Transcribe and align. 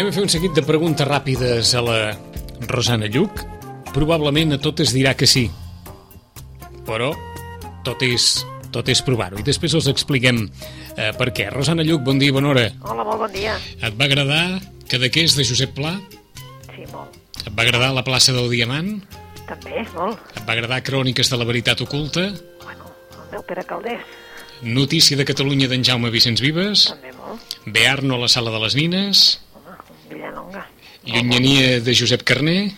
Anem 0.00 0.14
a 0.14 0.16
fer 0.16 0.22
un 0.24 0.30
seguit 0.32 0.54
de 0.56 0.62
preguntes 0.64 1.04
ràpides 1.04 1.70
a 1.76 1.80
la 1.84 1.96
Rosana 2.70 3.04
Lluc. 3.12 3.42
Probablement 3.92 4.54
a 4.56 4.58
totes 4.64 4.94
dirà 4.96 5.10
que 5.12 5.26
sí. 5.28 5.42
Però 6.86 7.10
tot 7.84 8.00
és, 8.06 8.30
tot 8.72 8.88
és 8.88 9.02
provar-ho. 9.04 9.36
I 9.36 9.44
després 9.44 9.74
us 9.76 9.90
expliquem 9.92 10.38
eh, 10.46 11.10
per 11.18 11.26
què. 11.36 11.50
Rosana 11.52 11.84
Lluc, 11.84 12.00
bon 12.06 12.16
dia 12.16 12.32
i 12.32 12.36
bona 12.38 12.48
hora. 12.48 12.62
Hola, 12.80 13.04
molt 13.04 13.26
bon 13.26 13.34
dia. 13.34 13.58
Et 13.76 13.98
va 14.00 14.06
agradar 14.08 14.40
Cadaqués 14.88 15.36
de 15.36 15.44
Josep 15.50 15.76
Pla? 15.76 15.92
Sí, 16.70 16.88
molt. 16.94 17.20
Et 17.44 17.52
va 17.52 17.68
agradar 17.68 17.92
la 17.92 18.06
plaça 18.08 18.32
del 18.32 18.48
Diamant? 18.54 18.88
També, 19.52 19.84
molt. 19.98 20.24
Et 20.32 20.40
va 20.48 20.56
agradar 20.56 20.80
Cròniques 20.88 21.28
de 21.28 21.42
la 21.42 21.50
Veritat 21.52 21.84
Oculta? 21.84 22.24
Bueno, 22.64 22.88
el 23.18 23.36
meu 23.36 23.44
Pere 23.52 23.68
Caldés, 23.68 24.00
Notícia 24.64 25.20
de 25.20 25.28
Catalunya 25.28 25.68
d'en 25.68 25.84
Jaume 25.84 26.08
Vicenç 26.08 26.40
Vives? 26.40 26.88
també 26.94 27.12
molt. 27.20 27.60
Bearno 27.68 28.16
a 28.16 28.24
la 28.24 28.32
sala 28.32 28.56
de 28.56 28.64
les 28.64 28.80
Nines? 28.80 29.28
Villalonga. 30.10 30.66
Llunyania 31.04 31.80
de 31.80 31.94
Josep 31.96 32.22
Carner? 32.28 32.70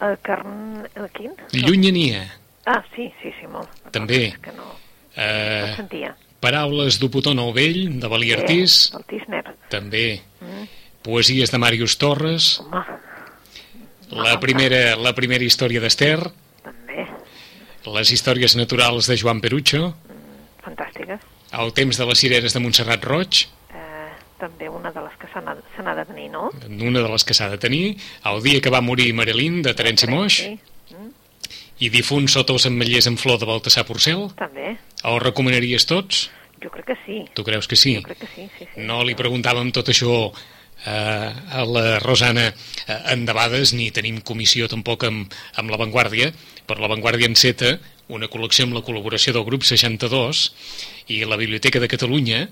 El 0.00 0.16
carn... 0.22 0.86
El 0.94 1.08
quin? 1.14 1.32
Llunyania. 1.52 2.24
Ah, 2.66 2.82
sí, 2.94 3.08
sí, 3.22 3.30
sí, 3.40 3.46
molt. 3.50 3.68
També. 3.94 4.24
És 4.32 4.38
que 4.44 4.52
no, 4.56 4.66
no 4.66 4.76
Eh, 5.18 5.72
sentia. 5.76 6.12
paraules 6.40 6.98
d'Opotó 7.00 7.32
Nou 7.34 7.52
Vell, 7.52 7.98
de 7.98 8.06
Valí 8.10 8.28
Artís? 8.32 8.90
Eh, 8.92 8.98
el 9.00 9.04
Tisner. 9.10 9.44
També. 9.72 10.20
Mm, 10.40 10.66
Poesies 11.02 11.50
de 11.50 11.58
Màrius 11.58 11.96
Torres? 11.98 12.60
home, 12.60 12.84
La 14.10 14.38
primera, 14.40 14.96
la 14.96 15.12
primera 15.14 15.44
història 15.44 15.80
d'Ester? 15.80 16.18
també. 16.62 17.06
Les 17.86 18.10
històries 18.12 18.54
naturals 18.56 19.06
de 19.08 19.16
Joan 19.16 19.40
Perucho? 19.40 19.94
Fantàstiques. 20.64 21.20
El 21.52 21.72
temps 21.72 21.96
de 21.98 22.06
les 22.06 22.18
cireres 22.18 22.52
de 22.54 22.60
Montserrat 22.60 23.04
Roig? 23.04 23.46
També 24.40 24.68
una 24.70 24.92
de 24.94 25.02
les 25.04 25.14
que 25.20 25.28
se 25.34 25.42
n'ha 25.42 25.94
de 25.98 26.04
tenir, 26.08 26.30
no? 26.30 26.48
Una 26.68 27.02
de 27.02 27.08
les 27.08 27.24
que 27.24 27.34
s'ha 27.34 27.48
de 27.52 27.58
tenir. 27.58 27.96
El 28.30 28.42
dia 28.42 28.60
que 28.64 28.70
va 28.70 28.80
morir 28.80 29.12
Marilyn, 29.14 29.62
de 29.62 29.74
Terenci 29.74 30.08
Moix? 30.10 30.40
Sí, 30.44 30.58
mm, 30.94 31.10
I 31.80 31.90
difunt 31.94 32.26
sota 32.28 32.52
els 32.56 32.66
ametllers 32.66 33.06
en 33.06 33.18
flor 33.18 33.38
de 33.38 33.46
Baltasar 33.46 33.84
Porcel? 33.86 34.28
també. 34.38 34.76
Els 35.04 35.22
recomanaries 35.22 35.86
tots? 35.86 36.28
Jo 36.62 36.70
crec 36.74 36.86
que 36.86 36.96
sí. 37.06 37.18
Tu 37.34 37.44
creus 37.46 37.68
que 37.70 37.76
sí? 37.76 37.96
Jo 37.96 38.02
crec 38.02 38.18
que 38.18 38.30
sí, 38.34 38.48
sí, 38.58 38.66
sí. 38.74 38.80
No 38.82 39.04
li 39.06 39.14
preguntàvem 39.14 39.70
tot 39.70 39.88
això 39.92 40.32
eh, 40.86 40.90
a 40.90 41.64
la 41.64 41.98
Rosana 42.02 42.48
eh, 42.50 42.98
endebades, 43.14 43.74
ni 43.78 43.92
tenim 43.94 44.18
comissió 44.26 44.66
tampoc 44.66 45.04
amb, 45.06 45.34
amb 45.54 45.70
La 45.70 45.78
Vanguardia, 45.78 46.32
però 46.66 46.82
La 46.82 46.90
Vanguardia 46.90 47.30
enceta 47.30 47.76
una 48.08 48.26
col·lecció 48.32 48.64
amb 48.66 48.74
la 48.74 48.82
col·laboració 48.82 49.34
del 49.36 49.44
grup 49.44 49.62
62 49.68 50.48
i 51.14 51.22
la 51.28 51.36
Biblioteca 51.36 51.78
de 51.78 51.90
Catalunya 51.92 52.48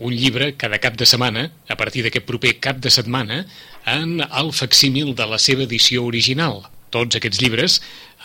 un 0.00 0.16
llibre 0.16 0.54
cada 0.56 0.80
cap 0.80 0.96
de 0.96 1.06
setmana, 1.06 1.50
a 1.68 1.76
partir 1.76 2.02
d'aquest 2.02 2.24
proper 2.24 2.54
cap 2.58 2.80
de 2.80 2.90
setmana, 2.90 3.44
en 3.84 4.20
el 4.24 4.52
facsímil 4.56 5.12
de 5.14 5.26
la 5.28 5.38
seva 5.38 5.66
edició 5.68 6.06
original. 6.08 6.62
Tots 6.90 7.20
aquests 7.20 7.38
llibres 7.38 7.76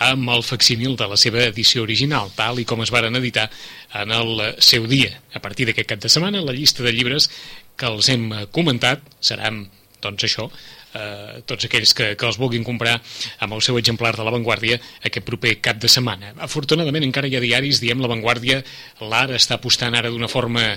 amb 0.01 0.31
el 0.33 0.41
facsímil 0.43 0.95
de 0.97 1.07
la 1.11 1.19
seva 1.19 1.43
edició 1.43 1.83
original, 1.83 2.31
tal 2.35 2.61
i 2.63 2.65
com 2.65 2.81
es 2.81 2.93
varen 2.95 3.19
editar 3.19 3.49
en 3.93 4.15
el 4.15 4.41
seu 4.63 4.87
dia. 4.87 5.11
A 5.35 5.43
partir 5.43 5.67
d'aquest 5.67 5.91
cap 5.91 6.01
de 6.01 6.11
setmana, 6.11 6.41
la 6.41 6.55
llista 6.55 6.83
de 6.83 6.95
llibres 6.95 7.29
que 7.75 7.91
els 7.91 8.09
hem 8.09 8.31
comentat 8.55 9.03
seran, 9.19 9.65
doncs 10.01 10.25
això, 10.25 10.47
eh, 10.95 11.43
tots 11.45 11.67
aquells 11.67 11.93
que, 11.93 12.11
que 12.15 12.27
els 12.27 12.39
vulguin 12.39 12.63
comprar 12.63 12.97
amb 13.43 13.55
el 13.55 13.63
seu 13.67 13.77
exemplar 13.77 14.15
de 14.15 14.23
La 14.23 14.33
Vanguardia 14.33 14.79
aquest 15.03 15.27
proper 15.27 15.57
cap 15.59 15.79
de 15.83 15.91
setmana. 15.91 16.33
Afortunadament 16.47 17.03
encara 17.03 17.27
hi 17.27 17.35
ha 17.35 17.43
diaris, 17.43 17.83
diem 17.83 17.99
La 17.99 18.11
Vanguardia, 18.11 18.61
l'ara 19.03 19.35
està 19.35 19.59
apostant 19.59 19.95
ara 19.95 20.11
d'una 20.11 20.31
forma 20.31 20.69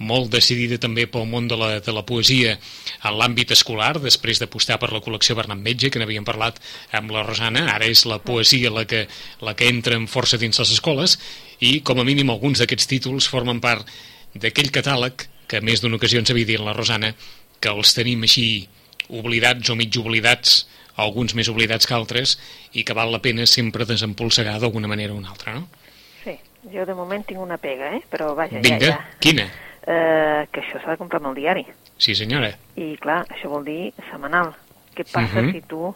molt 0.00 0.30
decidida 0.32 0.78
també 0.80 1.04
pel 1.10 1.26
món 1.28 1.48
de 1.48 1.56
la, 1.60 1.70
de 1.84 1.92
la 1.92 2.02
poesia 2.08 2.54
en 2.56 3.18
l'àmbit 3.20 3.52
escolar, 3.52 3.92
després 4.00 4.40
d'apostar 4.40 4.78
per 4.80 4.90
la 4.94 5.02
col·lecció 5.04 5.36
Bernat 5.36 5.60
Metge, 5.60 5.90
que 5.92 6.00
n'havíem 6.00 6.24
parlat 6.24 6.60
amb 6.96 7.12
la 7.12 7.24
Rosana, 7.26 7.66
ara 7.74 7.88
és 7.88 8.06
la 8.08 8.20
poesia 8.24 8.72
la 8.72 8.86
que, 8.88 9.04
la 9.44 9.54
que 9.54 9.68
entra 9.68 9.98
amb 10.00 10.08
força 10.08 10.40
dins 10.40 10.58
les 10.62 10.72
escoles, 10.72 11.18
i 11.60 11.80
com 11.84 12.00
a 12.00 12.08
mínim 12.08 12.32
alguns 12.32 12.62
d'aquests 12.62 12.88
títols 12.88 13.28
formen 13.28 13.60
part 13.60 13.86
d'aquell 14.34 14.72
catàleg 14.72 15.28
que 15.50 15.60
a 15.60 15.64
més 15.66 15.82
d'una 15.82 15.98
ocasió 16.00 16.20
ens 16.22 16.32
havia 16.32 16.48
dit 16.48 16.62
la 16.62 16.76
Rosana, 16.76 17.12
que 17.60 17.72
els 17.72 17.92
tenim 17.92 18.24
així 18.24 18.68
oblidats 19.10 19.68
o 19.68 19.76
mig 19.76 19.96
oblidats, 20.00 20.62
alguns 21.00 21.34
més 21.36 21.48
oblidats 21.50 21.88
que 21.88 21.96
altres, 21.96 22.38
i 22.72 22.84
que 22.86 22.96
val 22.96 23.12
la 23.12 23.20
pena 23.20 23.44
sempre 23.50 23.84
desempolsegar 23.88 24.60
d'alguna 24.62 24.88
manera 24.88 25.12
o 25.12 25.18
una 25.18 25.34
altra, 25.34 25.58
no? 25.58 25.66
Sí, 26.22 26.38
jo 26.72 26.86
de 26.86 26.96
moment 26.96 27.26
tinc 27.26 27.42
una 27.42 27.58
pega, 27.60 27.96
eh? 27.96 28.04
Però 28.12 28.32
vaja, 28.38 28.62
Vinga, 28.62 28.86
ja, 28.86 28.94
ja. 28.94 29.18
quina? 29.20 29.50
Eh, 29.86 30.46
que 30.52 30.60
això 30.60 30.80
s'ha 30.82 30.90
de 30.90 30.98
comprar 30.98 31.20
amb 31.20 31.30
el 31.30 31.34
diari. 31.34 31.66
Sí, 31.96 32.14
senyora. 32.14 32.50
I 32.76 32.96
clar, 33.00 33.24
això 33.28 33.48
vol 33.48 33.64
dir 33.64 33.92
setmanal. 34.10 34.54
Què 34.94 35.04
passa 35.10 35.40
Mhm. 35.40 35.52
si 35.52 35.60
tu, 35.62 35.94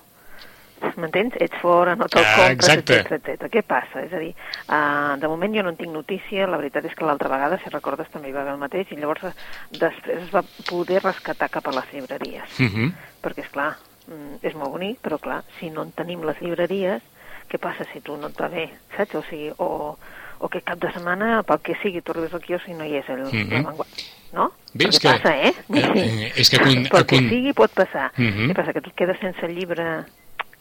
m'entens? 0.96 1.34
Ets 1.40 1.56
fora, 1.60 1.94
no 1.96 2.06
te'l 2.08 2.24
Ah, 2.24 2.48
compres, 2.48 2.68
etcètera, 2.68 3.16
etcètera. 3.16 3.48
Què 3.50 3.62
passa? 3.62 4.02
És 4.04 4.12
a 4.12 4.18
dir, 4.18 4.34
uh, 4.68 5.16
de 5.20 5.28
moment 5.28 5.54
jo 5.54 5.62
no 5.62 5.70
en 5.70 5.76
tinc 5.76 5.92
notícia, 5.92 6.46
la 6.46 6.56
veritat 6.60 6.84
és 6.84 6.94
que 6.94 7.04
l'altra 7.04 7.28
vegada, 7.28 7.58
si 7.58 7.70
recordes, 7.70 8.08
també 8.10 8.28
hi 8.28 8.32
va 8.32 8.40
haver 8.42 8.52
el 8.54 8.58
mateix, 8.58 8.90
i 8.92 8.96
llavors 8.96 9.22
després 9.70 10.22
es 10.22 10.30
va 10.34 10.42
poder 10.68 11.02
rescatar 11.02 11.48
cap 11.50 11.66
a 11.68 11.72
les 11.72 11.92
llibreries. 11.92 12.60
Uh 12.60 12.66
-huh. 12.66 12.92
Perquè, 13.22 13.40
és 13.44 13.48
clar, 13.50 13.76
mm, 14.08 14.34
és 14.42 14.54
molt 14.54 14.70
bonic, 14.72 15.00
però 15.02 15.18
clar, 15.18 15.42
si 15.58 15.70
no 15.70 15.82
en 15.82 15.92
tenim 15.92 16.22
les 16.22 16.40
llibreries, 16.40 17.02
què 17.50 17.58
passa 17.58 17.84
si 17.92 18.00
tu 18.00 18.16
no 18.16 18.28
et 18.28 18.40
va 18.40 18.48
bé, 18.48 18.70
saps? 18.96 19.14
O 19.14 19.22
sigui, 19.22 19.52
o, 19.58 19.96
o 20.44 20.48
que 20.52 20.60
cap 20.60 20.76
de 20.82 20.90
setmana, 20.92 21.38
pel 21.48 21.62
que 21.64 21.76
sigui, 21.80 22.02
arribes 22.04 22.34
al 22.36 22.42
quiosc 22.44 22.68
i 22.68 22.74
no 22.76 22.84
hi 22.84 22.98
és 23.00 23.08
el, 23.08 23.22
la 23.24 23.62
vanguardia, 23.64 24.10
no? 24.36 24.50
Bé, 24.74 24.90
és 24.90 24.98
que- 25.00 25.08
passa, 25.08 25.32
eh? 25.40 25.54
eh, 25.72 25.86
eh, 26.02 26.32
és 26.36 26.50
que 26.52 26.58
quan- 26.60 26.84
pel 26.90 27.06
que 27.06 27.16
quan- 27.16 27.28
sigui 27.30 27.54
pot 27.56 27.72
passar. 27.72 28.10
Mhm. 28.18 28.50
Què 28.50 28.54
passa, 28.58 28.74
que 28.76 28.82
tu 28.84 28.90
et 28.92 28.96
quedes 28.98 29.20
sense 29.22 29.48
llibre 29.48 30.04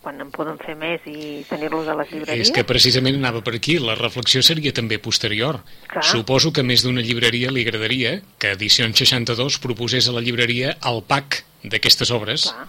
quan 0.04 0.20
en 0.20 0.32
poden 0.36 0.58
fer 0.60 0.76
més 0.76 1.02
i 1.08 1.44
tenir-los 1.50 1.88
a 1.88 1.96
les 1.96 2.10
llibreries? 2.12 2.48
És 2.48 2.52
que 2.56 2.64
precisament 2.68 3.16
anava 3.20 3.42
per 3.44 3.56
aquí, 3.56 3.78
la 3.80 3.96
reflexió 3.96 4.42
seria 4.44 4.72
també 4.76 5.00
posterior. 5.00 5.62
Clar. 5.88 6.04
Suposo 6.04 6.52
que 6.54 6.64
més 6.64 6.84
d'una 6.84 7.02
llibreria 7.02 7.52
li 7.52 7.64
agradaria 7.64 8.22
que 8.38 8.52
Edicions 8.52 8.98
62 9.00 9.60
proposés 9.64 10.08
a 10.08 10.16
la 10.16 10.22
llibreria 10.22 10.78
el 10.86 11.04
pack 11.08 11.44
d'aquestes 11.64 12.12
obres 12.12 12.50
Clar. 12.52 12.68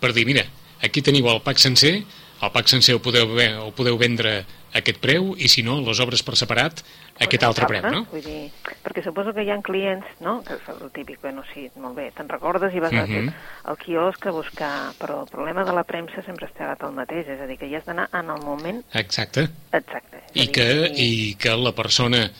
per 0.00 0.12
dir, 0.16 0.24
mira, 0.26 0.44
aquí 0.82 1.02
teniu 1.02 1.28
el 1.28 1.42
pack 1.44 1.58
sencer, 1.58 2.02
el 2.40 2.50
pack 2.50 2.68
sencer 2.68 2.94
ho 2.96 3.02
podeu, 3.04 3.28
ho 3.66 3.70
podeu 3.76 3.98
vendre 4.00 4.46
aquest 4.74 5.00
preu 5.00 5.34
i 5.36 5.48
si 5.48 5.62
no, 5.62 5.80
les 5.80 6.00
obres 6.00 6.22
per 6.22 6.36
separat 6.36 6.82
a 7.18 7.24
aquest 7.24 7.42
altre 7.42 7.66
preu, 7.66 7.82
no? 7.90 8.04
Vull 8.10 8.22
dir, 8.22 8.50
perquè 8.84 9.02
suposo 9.04 9.32
que 9.34 9.42
hi 9.42 9.50
ha 9.50 9.60
clients, 9.62 10.06
no?, 10.20 10.42
que 10.46 10.54
és 10.54 10.68
el 10.68 10.90
típic, 10.90 11.20
bueno, 11.22 11.42
sí, 11.52 11.68
molt 11.76 11.96
bé, 11.96 12.10
te'n 12.16 12.28
recordes 12.28 12.74
i 12.74 12.80
vas 12.80 12.92
Mhm. 12.92 13.00
uh 13.02 13.06
-huh. 13.08 13.32
al 13.64 13.76
quiosc 13.78 14.26
a 14.26 14.30
buscar, 14.30 14.92
però 14.98 15.22
el 15.22 15.28
problema 15.28 15.64
de 15.64 15.72
la 15.72 15.84
premsa 15.84 16.22
sempre 16.22 16.46
ha 16.46 16.48
estat 16.48 16.82
el 16.82 16.92
mateix, 16.92 17.26
és 17.28 17.40
a 17.40 17.46
dir, 17.46 17.58
que 17.58 17.66
hi 17.66 17.74
has 17.74 17.84
d'anar 17.84 18.08
en 18.12 18.30
el 18.30 18.40
moment 18.42 18.84
Exacte. 18.94 19.48
exacte. 19.72 20.22
I 20.34 20.40
dir, 20.46 20.50
que, 20.52 20.92
i 20.96 21.34
que 21.36 21.50
la 21.56 21.72
persona, 21.72 22.30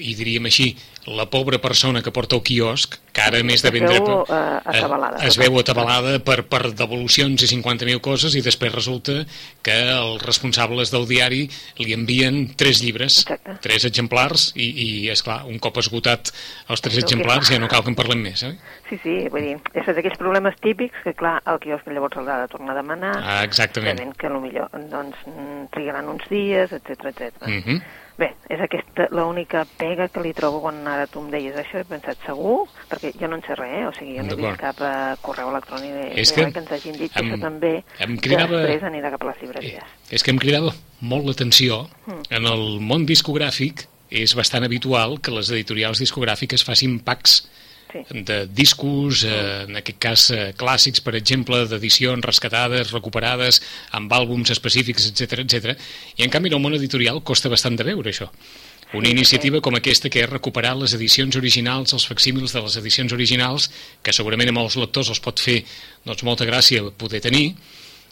i 0.00 0.14
diríem 0.16 0.46
així, 0.48 0.70
la 1.12 1.26
pobra 1.28 1.58
persona 1.60 2.00
que 2.00 2.10
porta 2.10 2.32
el 2.38 2.42
quiosc, 2.42 2.94
que 3.12 3.20
ara 3.20 3.42
més 3.44 3.60
de 3.60 3.68
Es 3.68 3.74
vendre... 3.74 3.98
veu, 4.00 4.22
per- 4.24 4.36
eh, 4.38 4.60
atabalada. 4.72 5.18
es 5.28 5.36
veu 5.36 5.58
atabalada 5.60 6.14
per, 6.24 6.38
per 6.48 6.70
devolucions 6.72 7.42
i 7.44 7.48
50.000 7.50 8.00
coses 8.00 8.34
i 8.34 8.40
després 8.40 8.72
resulta 8.72 9.18
que 9.62 9.74
els 9.92 10.22
responsables 10.24 10.90
del 10.94 11.04
diari 11.06 11.42
li 11.78 11.92
envien 11.92 12.54
tres 12.56 12.80
llibres, 12.82 13.18
Exacte. 13.20 13.58
tres 13.60 13.84
exemplars 13.84 14.46
i, 14.56 14.64
i 14.86 14.88
és 15.12 15.20
clar, 15.22 15.42
un 15.44 15.58
cop 15.60 15.76
esgotat 15.82 16.32
els 16.72 16.80
tres 16.80 16.96
què 16.96 17.04
exemplars 17.04 17.50
ja 17.52 17.58
no 17.60 17.68
cal 17.68 17.84
que 17.84 17.92
en 17.92 17.98
parlem 18.00 18.22
més, 18.24 18.42
eh? 18.48 18.54
Sí, 18.88 18.96
sí, 19.04 19.16
vull 19.28 19.44
dir, 19.44 19.58
és 19.74 19.86
d'aquells 19.92 20.16
problemes 20.18 20.56
típics 20.64 21.04
que, 21.04 21.12
clar, 21.12 21.36
el 21.52 21.60
quiosc 21.60 21.84
llavors 21.92 22.16
l'ha 22.16 22.40
de 22.46 22.48
tornar 22.56 22.72
a 22.72 22.80
demanar, 22.80 23.12
Ah, 23.20 23.42
exactament. 23.44 24.00
que 24.16 24.32
potser 24.32 24.32
doncs, 24.90 25.20
trigaran 25.76 26.08
uns 26.08 26.24
dies, 26.32 26.72
etc 26.72 27.12
etc. 27.12 27.44
Mhm. 27.44 27.82
Bé, 28.16 28.28
és 28.48 28.60
aquesta 28.62 29.08
l'única 29.10 29.64
pega 29.76 30.06
que 30.08 30.22
li 30.22 30.32
trobo 30.32 30.60
quan 30.62 30.76
ara 30.86 31.08
tu 31.10 31.18
em 31.18 31.30
deies 31.32 31.56
això, 31.58 31.80
he 31.80 31.84
pensat 31.88 32.16
segur, 32.24 32.68
perquè 32.90 33.10
jo 33.18 33.26
no 33.26 33.40
en 33.40 33.42
sé 33.42 33.56
res, 33.58 33.72
eh? 33.80 33.86
o 33.88 33.92
sigui, 33.96 34.14
jo 34.20 34.22
no 34.22 34.36
he 34.36 34.36
vist 34.38 34.60
cap 34.60 34.78
uh, 34.86 35.16
correu 35.20 35.50
electrònic 35.50 35.90
de, 35.96 36.04
És 36.22 36.30
que 36.32 36.44
que 36.52 36.60
ens 36.62 36.70
hagin 36.76 36.94
dit 37.00 37.10
que 37.12 37.18
em- 37.24 37.32
això 37.32 37.40
també 37.42 37.72
em 37.98 38.16
cridava- 38.22 38.60
després 38.62 38.86
anirà 38.86 39.10
cap 39.16 39.22
a 39.24 39.26
les 39.32 39.36
Eh, 39.36 39.40
llibreries. 39.42 39.82
és 40.14 40.22
que 40.22 40.30
em 40.30 40.38
cridava 40.38 40.70
molt 41.00 41.26
l'atenció 41.26 41.88
Mm. 42.06 42.22
en 42.30 42.46
el 42.46 42.78
món 42.80 43.04
discogràfic 43.06 43.88
és 44.10 44.34
bastant 44.36 44.62
habitual 44.62 45.18
que 45.20 45.32
les 45.32 45.50
editorials 45.50 45.98
discogràfiques 45.98 46.62
facin 46.64 47.00
packs 47.00 47.48
Sí. 47.94 48.22
de 48.26 48.46
discos, 48.50 49.22
eh, 49.22 49.62
en 49.68 49.76
aquest 49.78 49.98
cas 50.02 50.22
eh, 50.34 50.52
clàssics, 50.58 50.98
per 51.04 51.14
exemple, 51.14 51.60
d'edicions 51.70 52.26
rescatades, 52.26 52.90
recuperades, 52.90 53.60
amb 53.94 54.10
àlbums 54.10 54.50
específics, 54.50 55.06
etc 55.12 55.44
etc. 55.44 55.76
I 56.18 56.26
en 56.26 56.32
canvi 56.34 56.50
en 56.50 56.58
el 56.58 56.64
món 56.64 56.74
editorial 56.74 57.22
costa 57.22 57.52
bastant 57.52 57.78
de 57.78 57.86
veure 57.86 58.10
això. 58.10 58.26
Una 58.94 59.10
iniciativa 59.10 59.60
com 59.62 59.74
aquesta 59.78 60.10
que 60.10 60.20
és 60.22 60.30
recuperar 60.30 60.74
les 60.78 60.92
edicions 60.94 61.38
originals, 61.38 61.94
els 61.94 62.06
facsímils 62.06 62.52
de 62.54 62.62
les 62.66 62.76
edicions 62.82 63.14
originals, 63.14 63.70
que 64.02 64.14
segurament 64.14 64.50
amb 64.50 64.64
els 64.64 64.76
lectors 64.78 65.10
els 65.14 65.22
pot 65.22 65.38
fer 65.42 65.60
doncs, 66.04 66.26
molta 66.26 66.46
gràcia 66.50 66.82
poder 66.98 67.22
tenir, 67.22 67.54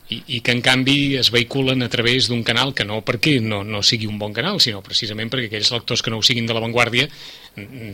i, 0.08 0.22
i 0.36 0.40
que 0.44 0.52
en 0.52 0.60
canvi 0.64 1.16
es 1.20 1.30
vehiculen 1.32 1.82
a 1.82 1.88
través 1.92 2.28
d'un 2.28 2.42
canal 2.44 2.74
que 2.74 2.84
no 2.84 3.00
perquè 3.06 3.38
no, 3.40 3.62
no 3.64 3.82
sigui 3.86 4.08
un 4.10 4.18
bon 4.18 4.34
canal, 4.36 4.60
sinó 4.60 4.82
precisament 4.84 5.30
perquè 5.32 5.48
aquells 5.50 5.72
lectors 5.74 6.02
que 6.02 6.12
no 6.12 6.20
ho 6.20 6.26
siguin 6.26 6.48
de 6.48 6.56
l'avantguàrdia, 6.56 7.08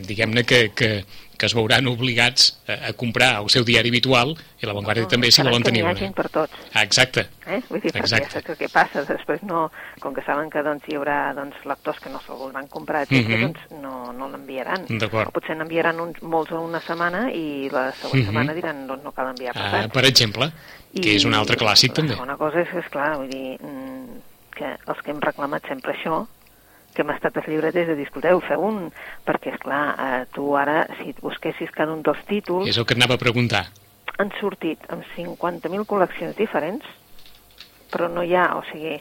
diguem-ne 0.07 0.45
que, 0.47 0.69
que, 0.75 1.03
que 1.39 1.47
es 1.47 1.55
veuran 1.55 1.87
obligats 1.91 2.53
a, 2.67 2.89
a 2.89 2.93
comprar 2.99 3.33
el 3.41 3.49
seu 3.51 3.65
diari 3.67 3.91
habitual 3.91 4.33
i 4.59 4.67
l'avantguàrdia 4.67 5.05
no, 5.05 5.11
també 5.11 5.31
si 5.31 5.43
volen 5.45 5.63
tenir 5.63 5.83
una. 5.85 6.11
Per 6.15 6.27
tots. 6.31 6.55
Ah, 6.73 6.83
exacte. 6.83 7.27
Eh? 7.49 7.59
Vull 7.69 7.81
dir, 7.83 7.91
Exacte. 7.97 8.41
perquè 8.41 8.55
què 8.59 8.69
passa? 8.71 9.03
Després 9.07 9.43
no, 9.47 9.67
com 10.03 10.15
que 10.15 10.23
saben 10.25 10.51
que 10.53 10.63
doncs, 10.65 10.87
hi 10.89 10.97
haurà 10.99 11.33
doncs, 11.37 11.57
lectors 11.69 12.01
que 12.03 12.11
no 12.13 12.21
se'l 12.25 12.39
voldran 12.39 12.67
comprar, 12.71 13.05
etc, 13.07 13.23
mm 13.23 13.31
-hmm. 13.31 13.41
doncs 13.47 13.81
no, 13.81 14.13
no 14.13 14.29
l'enviaran. 14.29 14.85
O 14.89 15.31
potser 15.31 15.55
n'enviaran 15.55 15.99
uns, 15.99 16.21
molts 16.21 16.51
a 16.51 16.59
una 16.59 16.79
setmana 16.79 17.31
i 17.31 17.69
la 17.71 17.91
següent 17.91 18.13
mm 18.13 18.19
-hmm. 18.19 18.25
setmana 18.25 18.53
diran 18.53 18.87
doncs 18.87 19.03
no 19.03 19.11
cal 19.11 19.27
enviar 19.29 19.53
ah, 19.55 19.87
Per 19.87 20.05
exemple, 20.05 20.51
I, 20.93 21.03
que 21.03 21.13
és 21.15 21.25
un 21.27 21.37
altre 21.37 21.57
clàssic 21.59 21.93
també. 21.97 22.17
Una 22.21 22.37
cosa 22.39 22.63
és, 22.63 22.71
és 22.81 22.89
clar, 22.93 23.11
vull 23.21 23.29
dir, 23.29 23.57
mm, 23.61 24.19
que 24.57 24.73
els 24.91 25.01
que 25.03 25.13
hem 25.13 25.21
reclamat 25.23 25.67
sempre 25.69 25.93
això, 25.93 26.23
que 26.95 27.03
hem 27.03 27.11
estat 27.13 27.37
els 27.37 27.49
llibreters 27.51 27.91
de 27.91 27.97
dir, 27.99 28.07
escolteu, 28.07 28.41
feu 28.47 28.65
un... 28.65 28.79
Perquè, 29.27 29.53
és 29.53 29.61
clar, 29.61 29.83
eh, 29.93 30.23
tu 30.35 30.49
ara, 30.57 30.81
si 30.97 31.13
et 31.13 31.21
busquessis 31.23 31.71
cada 31.75 31.93
un 31.93 32.01
dels 32.05 32.23
títols... 32.29 32.69
És 32.71 32.79
el 32.81 32.87
que 32.89 32.97
et 32.97 33.01
anava 33.01 33.19
a 33.19 33.21
preguntar. 33.21 33.67
Han 34.19 34.33
sortit 34.39 34.83
amb 34.91 35.05
50.000 35.15 35.85
col·leccions 35.87 36.35
diferents, 36.39 36.87
però 37.93 38.09
no 38.11 38.25
hi 38.25 38.35
ha, 38.35 38.49
o 38.57 38.65
sigui, 38.71 38.97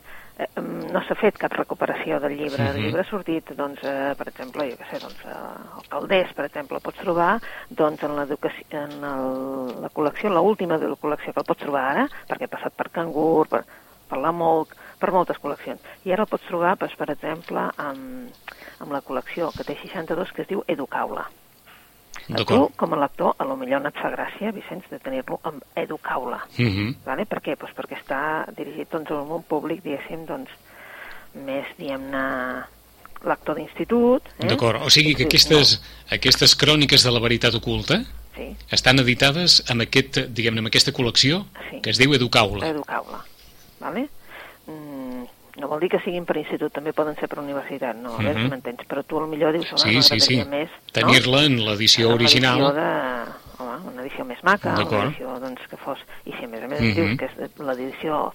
no 0.93 1.01
s'ha 1.03 1.17
fet 1.19 1.39
cap 1.41 1.55
recuperació 1.57 2.21
del 2.23 2.37
llibre. 2.39 2.63
Uh 2.63 2.69
-huh. 2.69 2.75
El 2.75 2.83
llibre 2.83 3.01
ha 3.01 3.11
sortit, 3.11 3.51
doncs, 3.57 3.83
eh, 3.83 4.15
per 4.17 4.29
exemple, 4.29 4.71
jo 4.71 4.77
què 4.77 4.91
sé, 4.91 4.99
doncs, 5.01 5.21
eh, 5.25 5.79
el 5.79 5.89
Caldés, 5.89 6.33
per 6.33 6.45
exemple, 6.45 6.77
el 6.77 6.83
pots 6.83 6.99
trobar 6.99 7.41
doncs, 7.69 8.03
en, 8.03 8.11
en 8.11 9.05
el, 9.05 9.83
la 9.83 9.91
col·lecció, 9.91 10.31
l'última 10.31 10.79
de 10.79 10.89
la 10.89 10.97
col·lecció 10.97 11.33
que 11.33 11.41
el 11.41 11.47
pots 11.47 11.63
trobar 11.63 11.85
ara, 11.91 12.09
perquè 12.29 12.45
ha 12.45 12.57
passat 12.57 12.73
per 12.73 12.91
Cangur, 12.91 13.49
per, 13.49 13.65
per 14.09 14.19
la 14.19 14.33
Molc, 14.33 14.77
per 14.99 15.11
moltes 15.11 15.39
col·leccions. 15.39 15.81
I 16.05 16.13
ara 16.13 16.23
el 16.23 16.29
pots 16.29 16.47
trobar, 16.47 16.77
doncs, 16.79 16.95
per 16.97 17.11
exemple, 17.11 17.71
amb, 17.77 18.31
amb 18.79 18.93
la 18.93 19.03
col·lecció 19.03 19.51
que 19.57 19.65
té 19.65 19.77
62 19.83 20.33
que 20.33 20.43
es 20.43 20.49
diu 20.49 20.63
Educaula. 20.67 21.27
A 22.29 22.45
tu, 22.45 22.59
com 22.77 22.93
a 22.93 22.99
lector, 23.01 23.35
a 23.39 23.45
lo 23.49 23.57
millor 23.57 23.81
no 23.81 23.89
et 23.89 23.97
fa 23.97 24.11
gràcia, 24.13 24.53
Vicenç, 24.53 24.85
de 24.93 24.99
tenir-lo 25.01 25.39
amb 25.49 25.63
Educaula. 25.75 26.43
Uh 26.59 26.63
mhm. 26.63 26.73
-huh. 26.77 26.97
vale? 27.05 27.25
Per 27.25 27.41
què? 27.41 27.57
Pues 27.57 27.73
perquè 27.73 27.97
està 27.97 28.45
dirigit 28.57 28.91
doncs, 28.91 29.11
a 29.11 29.23
un 29.23 29.43
públic, 29.43 29.83
diguéssim, 29.83 30.27
doncs, 30.27 30.51
més, 31.35 31.67
diguem-ne, 31.79 32.65
lector 33.25 33.57
d'institut. 33.57 34.23
Eh? 34.39 34.47
D'acord, 34.47 34.83
o 34.83 34.91
sigui 34.91 35.15
que 35.15 35.25
aquestes, 35.25 35.81
aquestes 36.11 36.55
cròniques 36.55 37.03
de 37.03 37.11
la 37.11 37.21
veritat 37.21 37.55
oculta 37.55 38.05
sí. 38.37 38.57
estan 38.71 38.99
editades 38.99 39.63
amb, 39.71 39.83
aquest, 39.83 40.21
diguem 40.29 40.59
amb 40.59 40.71
aquesta 40.71 40.93
col·lecció 40.93 41.45
sí. 41.71 41.81
que 41.83 41.91
es 41.91 41.99
diu 41.99 42.15
Educaula. 42.15 42.67
Educaula, 42.69 43.25
vale? 43.81 44.09
No 45.59 45.69
vol 45.69 45.81
dir 45.83 45.91
que 45.93 46.01
siguin 46.05 46.27
per 46.29 46.37
institut, 46.41 46.73
també 46.75 46.93
poden 46.97 47.17
ser 47.19 47.29
per 47.31 47.41
universitat, 47.43 47.97
no, 47.97 48.15
uh 48.15 48.21
-huh. 48.21 48.49
m'entens, 48.51 48.87
però 48.89 49.03
tu 49.05 49.21
millor 49.27 49.53
dius, 49.53 49.73
home, 49.73 50.03
sí, 50.03 50.03
sí, 50.03 50.21
sí. 50.21 50.45
més... 50.45 50.71
Tenir-la 50.93 51.41
no? 51.41 51.47
en 51.47 51.65
l'edició 51.67 52.15
original. 52.15 52.59
Edició, 52.59 52.75
de, 52.75 52.91
home, 53.59 53.77
una 53.93 54.03
edició 54.03 54.25
més 54.25 54.43
maca, 54.43 54.75
una 54.75 55.05
edició 55.05 55.39
doncs, 55.41 55.61
que 55.71 55.77
fos... 55.77 55.99
I 56.25 56.33
si 56.33 56.45
a 56.45 56.49
més 56.49 56.63
a 56.63 56.69
més 56.69 56.81
uh 56.81 56.87
-huh. 56.87 56.95
dius 56.95 57.19
que 57.19 57.25
és 57.27 57.51
l'edició 57.59 58.33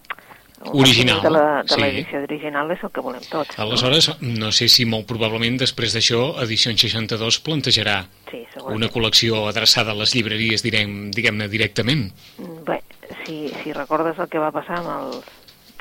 original. 0.72 1.22
De 1.22 1.30
l'edició 1.78 2.20
sí. 2.20 2.24
original 2.24 2.72
és 2.72 2.84
el 2.84 2.92
que 2.92 3.02
volem 3.02 3.22
tots. 3.30 3.58
Aleshores, 3.60 4.10
no? 4.10 4.34
no 4.46 4.52
sé 4.52 4.68
si 4.68 4.86
molt 4.86 5.08
probablement 5.10 5.58
després 5.58 5.96
d'això 5.96 6.42
Edició 6.44 6.72
62 6.72 7.40
plantejarà 7.44 8.06
sí, 8.30 8.46
una 8.66 8.88
col·lecció 8.88 9.48
adreçada 9.50 9.92
a 9.92 9.96
les 9.96 10.14
llibreries, 10.16 10.64
diguem-ne, 10.64 11.48
directament. 11.48 12.12
Mm, 12.38 12.64
bé, 12.64 12.82
si, 13.26 13.50
si 13.64 13.74
recordes 13.74 14.20
el 14.20 14.30
que 14.30 14.40
va 14.40 14.52
passar 14.52 14.80
amb 14.80 14.90
els, 14.90 15.26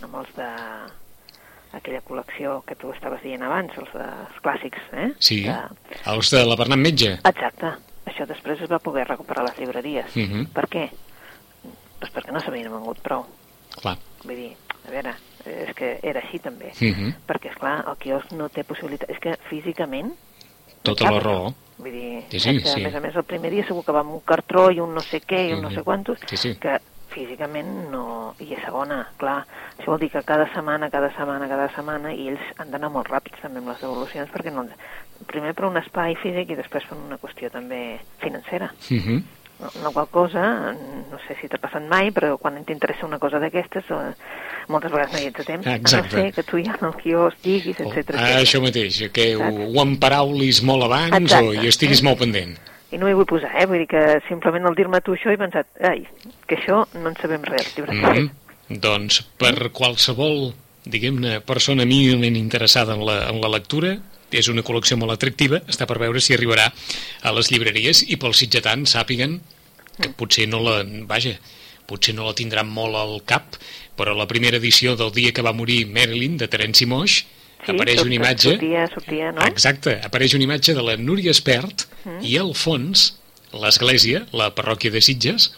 amb 0.03 0.15
els 0.23 0.35
de 0.37 0.51
aquella 1.73 2.03
col·lecció 2.05 2.61
que 2.67 2.77
tu 2.79 2.93
estaves 2.93 3.23
dient 3.25 3.43
abans, 3.47 3.73
els, 3.81 3.93
de, 3.97 4.09
els 4.27 4.43
clàssics, 4.45 4.85
eh? 4.93 5.09
Sí, 5.19 5.43
de... 5.47 5.57
els 6.13 6.31
de 6.35 6.45
la 6.47 6.57
Bernat 6.61 6.81
Metge. 6.81 7.15
Exacte. 7.29 7.73
Això 8.09 8.27
després 8.29 8.61
es 8.61 8.71
va 8.71 8.81
poder 8.83 9.07
recuperar 9.09 9.47
les 9.47 9.59
llibreries. 9.59 10.17
Uh 10.17 10.21
mhm. 10.21 10.41
-huh. 10.41 10.53
Per 10.53 10.67
què? 10.69 10.89
Pues 12.01 12.13
perquè 12.13 12.33
no 12.33 12.41
s'havien 12.41 12.73
vengut 12.73 13.01
prou. 13.01 13.27
Clar. 13.81 13.97
Vull 14.25 14.37
dir, 14.37 14.53
a 14.87 14.91
veure, 14.91 15.15
és 15.47 15.75
que 15.75 15.99
era 16.03 16.21
així 16.21 16.39
també. 16.39 16.73
Uh 16.81 16.85
mhm. 16.85 16.95
-huh. 16.95 17.15
Perquè, 17.27 17.51
és 17.51 17.57
clar, 17.57 17.85
el 17.89 17.97
quiosc 17.97 18.33
no 18.33 18.49
té 18.49 18.65
possibilitat... 18.65 19.11
És 19.11 19.19
que 19.19 19.37
físicament... 19.49 20.13
Tota 20.83 21.11
la 21.11 21.21
raó. 21.21 21.55
Vull 21.79 21.93
dir, 21.93 22.25
sí, 22.31 22.41
sí, 22.41 22.59
que, 22.59 22.69
sí. 22.69 22.81
a 22.81 22.85
més 22.85 22.95
a 22.95 23.01
més 23.01 23.17
el 23.17 23.25
primer 23.25 23.51
dia 23.51 23.67
segur 23.67 23.85
que 23.85 23.93
va 23.93 24.01
amb 24.01 24.13
un 24.13 24.21
cartró 24.21 24.71
i 24.71 24.81
un 24.81 24.95
no 24.95 25.01
sé 25.01 25.21
què 25.21 25.49
i 25.49 25.53
un 25.53 25.59
uh 25.59 25.59
-huh. 25.59 25.63
no 25.63 25.69
mhm. 25.69 25.75
sé 25.75 25.83
quantos, 25.83 26.19
sí, 26.27 26.37
sí. 26.37 26.57
que 26.57 26.81
físicament 27.15 27.69
no... 27.93 28.05
I 28.43 28.49
és 28.57 28.63
segona, 28.65 29.03
clar. 29.21 29.43
Això 29.77 29.93
vol 29.93 30.01
dir 30.03 30.11
que 30.15 30.23
cada 30.27 30.49
setmana, 30.55 30.91
cada 30.93 31.13
setmana, 31.17 31.49
cada 31.51 31.69
setmana, 31.77 32.15
i 32.15 32.31
ells 32.33 32.49
han 32.59 32.73
d'anar 32.73 32.91
molt 32.95 33.11
ràpids 33.13 33.43
també 33.43 33.63
amb 33.63 33.73
les 33.73 33.85
devolucions, 33.85 34.33
perquè 34.33 34.55
no... 34.55 34.67
Primer 35.31 35.53
per 35.55 35.69
un 35.69 35.79
espai 35.79 36.17
físic 36.19 36.51
i 36.51 36.59
després 36.59 36.89
per 36.89 36.99
una 36.99 37.21
qüestió 37.23 37.53
també 37.53 38.01
financera. 38.25 38.73
Uh 38.89 38.95
mhm. 38.97 39.07
-huh. 39.07 39.23
No, 39.63 39.69
la 39.85 39.91
qual 39.93 40.09
cosa, 40.09 40.73
no 40.73 41.19
sé 41.29 41.37
si 41.41 41.47
t'ha 41.47 41.59
passat 41.59 41.85
mai, 41.87 42.11
però 42.11 42.37
quan 42.37 42.65
t'interessa 42.65 43.07
una 43.07 43.19
cosa 43.19 43.39
d'aquestes, 43.39 43.85
eh, 43.91 44.15
moltes 44.67 44.91
vegades 44.91 45.13
no 45.13 45.19
hi 45.21 45.27
ets 45.27 45.41
a 45.41 45.45
temps. 45.45 45.67
Exacte. 45.67 46.17
A 46.17 46.19
no 46.19 46.25
ser 46.25 46.33
que 46.35 46.43
tu 46.43 46.59
ja 46.59 46.75
en 46.81 46.87
el 46.89 46.97
quiosc 46.97 47.37
diguis, 47.45 47.79
etc. 47.79 48.11
Oh, 48.11 48.19
ah, 48.19 48.41
això 48.41 48.61
mateix, 48.61 49.13
que 49.13 49.37
ho, 49.37 49.49
ho 49.69 49.83
emparaulis 49.83 50.63
molt 50.63 50.83
abans 50.83 51.15
Exacte. 51.15 51.47
o 51.47 51.53
hi 51.55 51.69
estiguis 51.69 52.01
eh? 52.01 52.05
molt 52.05 52.19
pendent 52.19 52.59
i 52.93 53.01
no 53.01 53.09
m'hi 53.09 53.17
vull 53.17 53.29
posar, 53.29 53.51
eh? 53.57 53.67
Vull 53.69 53.83
dir 53.83 53.89
que 53.91 54.03
simplement 54.29 54.69
al 54.69 54.77
dir-me 54.77 55.01
tu 55.05 55.17
això 55.17 55.33
he 55.33 55.41
pensat, 55.41 55.69
ai, 55.89 56.05
que 56.49 56.59
això 56.59 56.83
no 56.95 57.09
en 57.09 57.17
sabem 57.21 57.45
res. 57.49 57.73
Mm 57.79 58.05
-hmm. 58.05 58.31
Doncs 58.69 59.23
per 59.39 59.71
qualsevol, 59.73 60.53
diguem-ne, 60.85 61.41
persona 61.41 61.85
mínimament 61.85 62.37
interessada 62.37 62.95
en 62.95 63.05
la, 63.07 63.29
en 63.31 63.41
la 63.41 63.49
lectura, 63.49 63.99
és 64.31 64.49
una 64.49 64.63
col·lecció 64.63 64.97
molt 64.97 65.13
atractiva, 65.13 65.61
està 65.69 65.87
per 65.87 65.99
veure 65.99 66.21
si 66.21 66.35
arribarà 66.35 66.73
a 67.23 67.33
les 67.33 67.51
llibreries 67.51 68.03
i 68.09 68.17
pels 68.17 68.39
sitgetans 68.39 68.95
sàpiguen 68.97 69.41
que 70.01 70.09
mm. 70.09 70.17
potser 70.17 70.49
no 70.49 70.61
la... 70.61 70.83
Vaja, 71.07 71.37
potser 71.87 72.15
no 72.15 72.25
la 72.25 72.35
tindran 72.35 72.69
molt 72.69 72.97
al 72.97 73.21
cap, 73.27 73.57
però 73.97 74.15
la 74.17 74.29
primera 74.31 74.57
edició 74.57 74.97
del 74.97 75.13
dia 75.13 75.33
que 75.33 75.43
va 75.43 75.53
morir 75.53 75.87
Marilyn, 75.87 76.39
de 76.41 76.49
Terenci 76.49 76.87
Moix, 76.87 77.25
sí, 77.65 77.73
apareix 77.75 78.05
una 78.05 78.17
imatge... 78.19 78.55
Sortia, 78.57 78.87
sortia, 78.93 79.33
no? 79.33 79.49
Exacte, 79.49 79.97
apareix 80.05 80.37
una 80.39 80.47
imatge 80.49 80.77
de 80.77 80.85
la 80.85 80.97
Núria 81.01 81.35
Espert 81.35 81.87
mm. 82.05 82.21
i 82.29 82.37
al 82.41 82.55
fons 82.59 83.11
l'església, 83.53 84.25
la 84.37 84.51
parròquia 84.57 84.93
de 84.95 85.03
Sitges, 85.05 85.51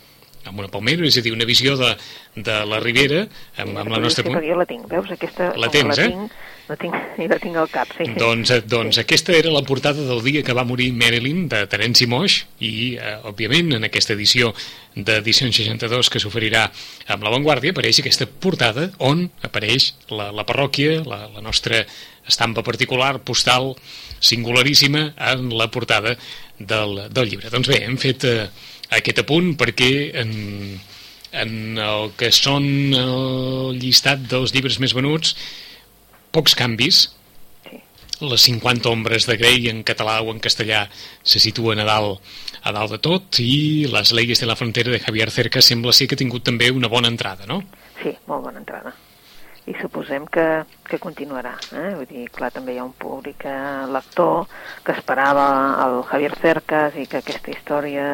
amb 0.45 0.61
una 0.61 0.69
palmera, 0.73 1.05
és 1.09 1.17
a 1.19 1.23
dir, 1.25 1.33
una 1.35 1.47
visió 1.49 1.77
de, 1.81 1.93
de 2.37 2.56
la 2.69 2.81
Ribera 2.83 3.25
amb, 3.56 3.79
amb 3.81 3.93
la 3.93 4.01
nostra... 4.03 4.27
Sí, 4.27 4.35
jo 4.49 4.59
la 4.59 4.67
tinc, 4.69 4.89
veus? 4.91 5.12
Aquesta, 5.15 5.53
la 5.61 5.71
tens, 5.73 5.95
la 5.95 6.05
eh? 6.05 6.11
Tinc, 6.12 6.35
la 6.69 6.76
tinc, 6.81 6.94
i 7.22 7.29
la 7.31 7.39
tinc 7.43 7.58
al 7.60 7.70
cap, 7.72 7.91
sí. 7.96 8.06
Doncs, 8.19 8.53
eh, 8.55 8.62
doncs 8.69 8.98
sí. 8.98 9.03
aquesta 9.05 9.34
era 9.36 9.53
la 9.55 9.65
portada 9.67 10.05
del 10.06 10.22
dia 10.24 10.43
que 10.46 10.56
va 10.56 10.67
morir 10.69 10.91
Marilyn, 10.96 11.46
de 11.53 11.65
Terenci 11.70 12.08
Moix, 12.10 12.41
i, 12.60 12.72
eh, 12.96 13.17
òbviament, 13.31 13.74
en 13.79 13.89
aquesta 13.89 14.17
edició 14.17 14.53
d'edició 14.94 15.50
62 15.50 16.10
que 16.12 16.22
s'oferirà 16.22 16.69
amb 17.12 17.27
l'avantguàrdia, 17.27 17.74
apareix 17.74 18.00
aquesta 18.00 18.29
portada 18.29 18.91
on 19.03 19.27
apareix 19.46 19.93
la, 20.10 20.31
la 20.34 20.46
parròquia, 20.46 21.00
la, 21.08 21.24
la 21.34 21.43
nostra 21.44 21.82
estampa 22.24 22.65
particular, 22.65 23.19
postal, 23.27 23.74
singularíssima, 24.24 25.10
en 25.34 25.50
la 25.53 25.69
portada 25.70 26.15
del, 26.58 27.03
del 27.10 27.29
llibre. 27.29 27.53
Doncs 27.53 27.72
bé, 27.72 27.82
hem 27.89 28.00
fet... 28.00 28.29
Eh, 28.31 28.70
aquest 28.93 29.22
apunt 29.22 29.55
perquè 29.60 29.91
en, 30.20 30.32
en 31.34 31.79
el 31.81 32.10
que 32.19 32.31
són 32.34 32.67
el 32.94 33.79
llistat 33.81 34.27
dels 34.31 34.55
llibres 34.55 34.81
més 34.82 34.94
venuts 34.96 35.34
pocs 36.34 36.58
canvis 36.58 37.06
les 38.20 38.43
50 38.46 38.88
ombres 38.88 39.26
de 39.26 39.36
Grey 39.36 39.69
en 39.69 39.82
català 39.86 40.20
o 40.22 40.31
en 40.32 40.41
castellà 40.41 40.84
se 41.22 41.41
situen 41.43 41.81
a 41.82 41.86
dalt, 41.88 42.20
a 42.62 42.72
dalt 42.72 42.94
de 42.94 43.00
tot 43.03 43.41
i 43.43 43.86
les 43.91 44.12
leyes 44.14 44.41
de 44.41 44.46
la 44.46 44.56
frontera 44.56 44.93
de 44.93 45.00
Javier 45.03 45.31
Cerca 45.34 45.62
sembla 45.62 45.93
ser 45.93 46.06
que 46.08 46.14
ha 46.14 46.22
tingut 46.22 46.44
també 46.46 46.70
una 46.70 46.88
bona 46.88 47.10
entrada, 47.10 47.46
no? 47.50 47.60
Sí, 48.03 48.14
molt 48.31 48.46
bona 48.46 48.62
entrada. 48.62 48.94
I 49.67 49.74
suposem 49.81 50.26
que, 50.29 50.44
que 50.84 51.00
continuarà. 51.00 51.55
Eh? 51.72 51.94
Vull 51.96 52.08
dir, 52.10 52.26
clar, 52.32 52.50
també 52.53 52.74
hi 52.74 52.81
ha 52.82 52.84
un 52.84 52.93
públic 53.00 53.46
eh, 53.48 53.86
lector 53.88 54.44
que 54.84 54.93
esperava 54.93 55.46
el 55.86 56.03
Javier 56.10 56.34
Cercas 56.41 56.98
i 57.00 57.06
que 57.08 57.22
aquesta 57.22 57.55
història 57.55 58.08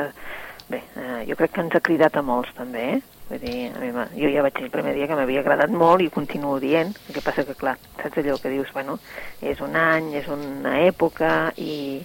Bé, 0.70 0.84
eh, 0.94 1.24
jo 1.26 1.34
crec 1.34 1.50
que 1.56 1.62
ens 1.64 1.74
ha 1.74 1.80
cridat 1.82 2.14
a 2.14 2.22
molts 2.22 2.52
també, 2.54 2.82
eh? 2.92 2.98
Vull 3.30 3.38
dir, 3.38 3.70
a 3.70 3.78
mi 3.78 3.90
jo 4.18 4.28
ja 4.32 4.42
vaig 4.42 4.56
dir 4.56 4.64
el 4.66 4.72
primer 4.74 4.92
dia 4.96 5.06
que 5.06 5.14
m'havia 5.14 5.44
agradat 5.44 5.70
molt 5.70 6.02
i 6.02 6.08
ho 6.10 6.14
continuo 6.14 6.56
dient, 6.58 6.90
el 7.06 7.14
que 7.14 7.22
passa 7.22 7.44
que, 7.46 7.54
clar, 7.54 7.76
saps 8.00 8.18
allò 8.18 8.34
que 8.42 8.50
dius, 8.50 8.72
bueno, 8.74 8.96
és 9.38 9.60
un 9.62 9.76
any, 9.78 10.08
és 10.18 10.26
una 10.34 10.80
època 10.82 11.52
i, 11.62 12.00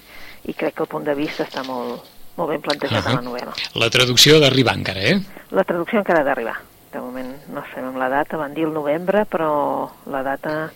i 0.46 0.54
crec 0.54 0.78
que 0.78 0.86
el 0.86 0.92
punt 0.92 1.08
de 1.08 1.16
vista 1.18 1.48
està 1.48 1.66
molt, 1.66 2.06
molt 2.38 2.54
ben 2.54 2.62
plantejat 2.62 3.02
uh 3.02 3.10
-huh. 3.10 3.18
a 3.18 3.22
la 3.22 3.26
novel·la. 3.26 3.58
La 3.82 3.90
traducció 3.90 4.40
d'arribar 4.40 4.78
encara, 4.78 5.02
eh? 5.02 5.20
La 5.50 5.64
traducció 5.64 6.00
encara 6.00 6.22
ha 6.22 6.30
d'arribar. 6.30 6.60
De 6.94 7.00
moment 7.02 7.34
no 7.50 7.64
sabem 7.74 7.98
la 7.98 8.10
data, 8.10 8.38
van 8.38 8.54
dir 8.54 8.66
el 8.66 8.74
novembre, 8.74 9.26
però 9.26 9.90
la 10.06 10.22
data 10.22 10.72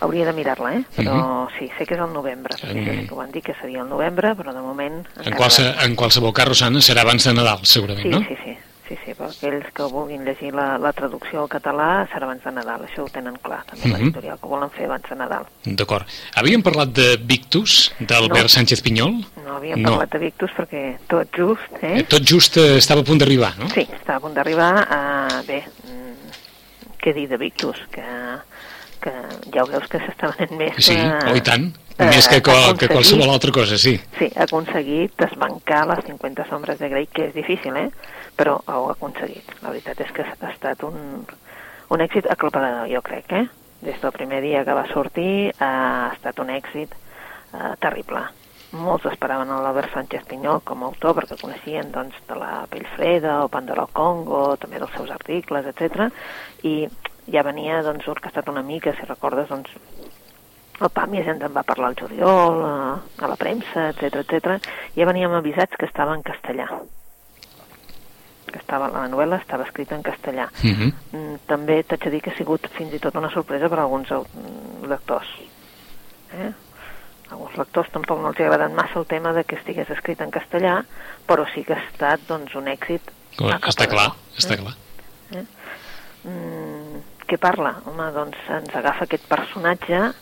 Hauria 0.00 0.26
de 0.26 0.32
mirar-la, 0.32 0.74
eh? 0.74 0.84
Però 0.94 1.10
uh 1.10 1.16
mhm. 1.16 1.48
-huh. 1.48 1.58
sí, 1.58 1.70
sé 1.76 1.84
que 1.84 1.94
és 1.94 2.00
el 2.00 2.12
novembre, 2.12 2.54
perquè 2.54 3.02
mm. 3.02 3.08
que 3.08 3.14
ho 3.14 3.16
van 3.16 3.32
dir 3.32 3.42
que 3.42 3.54
seria 3.60 3.82
el 3.82 3.88
novembre, 3.88 4.36
però 4.36 4.54
de 4.54 4.60
moment... 4.60 5.04
En, 5.24 5.34
qualse, 5.34 5.74
en 5.84 5.96
qualsevol 5.96 6.32
cas, 6.32 6.46
Rosana, 6.46 6.78
serà 6.78 7.00
abans 7.00 7.24
de 7.24 7.34
Nadal, 7.34 7.58
segurament, 7.64 8.04
sí, 8.04 8.08
no? 8.08 8.18
Sí, 8.20 8.26
sí, 8.28 8.36
sí, 8.36 8.52
sí, 8.54 8.57
aquells 9.30 9.68
que 9.74 9.86
vulguin 9.92 10.24
llegir 10.26 10.50
la, 10.56 10.66
la 10.80 10.92
traducció 10.96 11.42
al 11.42 11.50
català 11.52 11.88
serà 12.12 12.28
abans 12.28 12.44
de 12.44 12.52
Nadal, 12.56 12.84
això 12.86 13.04
ho 13.04 13.08
tenen 13.12 13.38
clar, 13.42 13.60
també 13.70 13.84
uh 13.84 13.90
-huh. 13.90 13.98
l'editorial 13.98 14.38
que 14.42 14.48
volen 14.48 14.70
fer 14.76 14.84
abans 14.86 15.08
de 15.08 15.16
Nadal. 15.16 15.46
D'acord. 15.64 16.06
Havíem 16.34 16.62
parlat 16.62 16.92
de 16.92 17.16
Victus, 17.16 17.92
d'Albert 17.98 18.48
no. 18.48 18.54
Sánchez 18.56 18.82
Pinyol? 18.82 19.14
No 19.44 19.56
havíem 19.56 19.82
no. 19.82 19.90
parlat 19.90 20.12
de 20.12 20.18
Victus 20.18 20.50
perquè 20.56 20.98
tot 21.06 21.28
just, 21.36 21.82
eh? 21.82 21.98
eh 21.98 22.04
tot 22.04 22.22
just 22.22 22.56
eh, 22.56 22.76
estava 22.76 23.00
a 23.00 23.04
punt 23.04 23.18
d'arribar, 23.18 23.58
no? 23.58 23.68
Sí, 23.68 23.86
estava 23.92 24.18
a 24.18 24.20
punt 24.20 24.34
d'arribar. 24.34 24.74
Uh, 24.88 25.46
bé, 25.46 25.64
mm, 25.84 26.30
què 26.98 27.14
dir 27.14 27.28
de 27.28 27.36
Victus? 27.36 27.76
Que, 27.90 28.04
que 29.00 29.12
ja 29.54 29.62
ho 29.62 29.66
veus 29.66 29.86
que 29.88 29.98
s'està 29.98 30.34
venent 30.36 30.58
més... 30.58 30.84
Sí, 30.84 30.94
uh, 30.94 31.30
oh, 31.30 31.36
i 31.36 31.40
tant. 31.40 31.72
Eh, 31.98 32.06
Més 32.06 32.28
que, 32.30 32.38
qual, 32.46 32.76
que 32.78 32.86
qualsevol 32.86 33.26
altra 33.32 33.50
cosa, 33.50 33.76
sí. 33.76 33.96
Sí, 34.20 34.28
ha 34.36 34.44
aconseguit 34.44 35.16
desbancar 35.18 35.80
les 35.90 36.04
50 36.06 36.44
sombres 36.46 36.78
de 36.78 36.88
Grey, 36.92 37.08
que 37.10 37.24
és 37.26 37.34
difícil, 37.34 37.74
eh? 37.74 37.88
Però 38.38 38.58
ho 38.62 38.82
ha 38.86 38.94
aconseguit. 38.94 39.54
La 39.64 39.72
veritat 39.72 40.00
és 40.04 40.10
que 40.14 40.24
ha 40.26 40.50
estat 40.52 40.84
un, 40.86 41.24
un 41.90 42.04
èxit 42.04 42.28
aclaparador, 42.30 42.86
jo 42.92 43.02
crec, 43.02 43.32
eh? 43.34 43.46
Des 43.82 43.98
del 44.02 44.14
primer 44.14 44.42
dia 44.42 44.64
que 44.66 44.74
va 44.74 44.84
sortir 44.92 45.54
ha 45.62 46.10
estat 46.12 46.38
un 46.42 46.52
èxit 46.54 46.94
eh, 46.94 47.72
terrible. 47.82 48.22
Molts 48.78 49.06
esperaven 49.08 49.48
l'Albert 49.48 49.94
Sánchez 49.94 50.26
Pinyol 50.28 50.60
com 50.68 50.82
a 50.82 50.90
autor 50.90 51.14
perquè 51.16 51.38
coneixien 51.40 51.90
doncs, 51.94 52.18
de 52.28 52.36
la 52.36 52.66
Pell 52.70 52.84
Freda 52.96 53.38
o 53.44 53.48
Pandora 53.52 53.86
al 53.86 53.94
Congo, 53.96 54.42
també 54.60 54.82
dels 54.82 54.92
seus 54.94 55.10
articles, 55.14 55.70
etc. 55.70 56.10
I 56.68 56.74
ja 57.32 57.46
venia 57.46 57.80
doncs, 57.86 58.10
orquestat 58.12 58.50
una 58.52 58.62
mica, 58.66 58.92
si 58.92 59.08
recordes, 59.08 59.48
doncs, 59.48 59.72
el 60.78 60.92
PAMI 60.94 61.24
ens 61.24 61.42
en 61.42 61.56
va 61.56 61.64
parlar 61.66 61.90
el 61.94 61.98
juliol, 61.98 62.62
a, 62.62 62.76
a 63.24 63.32
la 63.32 63.40
premsa, 63.40 63.88
etc 63.94 64.22
etc. 64.22 64.70
Ja 64.94 65.08
veníem 65.08 65.34
avisats 65.40 65.80
que 65.80 65.88
estava 65.88 66.14
en 66.14 66.22
castellà 66.26 66.68
que 68.52 68.60
estava, 68.60 68.88
la 68.92 69.06
novel·la 69.10 69.40
estava 69.42 69.66
escrita 69.66 69.96
en 69.96 70.04
castellà. 70.06 70.48
Uh 70.62 70.66
mhm. 70.66 70.88
-huh. 70.88 70.92
Mm, 71.12 71.36
també 71.46 71.82
t'haig 71.82 72.04
de 72.04 72.10
dir 72.10 72.22
que 72.22 72.30
ha 72.30 72.36
sigut 72.36 72.68
fins 72.76 72.92
i 72.94 72.98
tot 72.98 73.16
una 73.16 73.30
sorpresa 73.30 73.68
per 73.68 73.78
a 73.78 73.82
alguns 73.82 74.08
lectors. 74.86 75.28
Eh? 76.32 76.52
A 77.28 77.32
alguns 77.32 77.56
lectors 77.56 77.90
tampoc 77.90 78.20
no 78.20 78.28
els 78.28 78.40
ha 78.40 78.44
agradat 78.44 78.72
massa 78.72 78.98
el 78.98 79.06
tema 79.06 79.32
de 79.32 79.44
que 79.44 79.56
estigués 79.56 79.90
escrit 79.90 80.20
en 80.20 80.30
castellà, 80.30 80.84
però 81.26 81.46
sí 81.54 81.64
que 81.64 81.74
ha 81.74 81.82
estat 81.90 82.20
doncs, 82.28 82.54
un 82.54 82.66
èxit. 82.68 83.02
Clar, 83.36 83.60
està 83.60 83.86
clar, 83.86 84.12
està 84.36 84.54
eh? 84.54 84.56
clar. 84.56 84.74
Eh? 85.30 85.44
Mm, 86.24 87.02
què 87.26 87.36
parla? 87.38 87.76
Home, 87.84 88.12
doncs 88.12 88.36
ens 88.48 88.74
agafa 88.74 89.04
aquest 89.04 89.28
personatge 89.28 90.12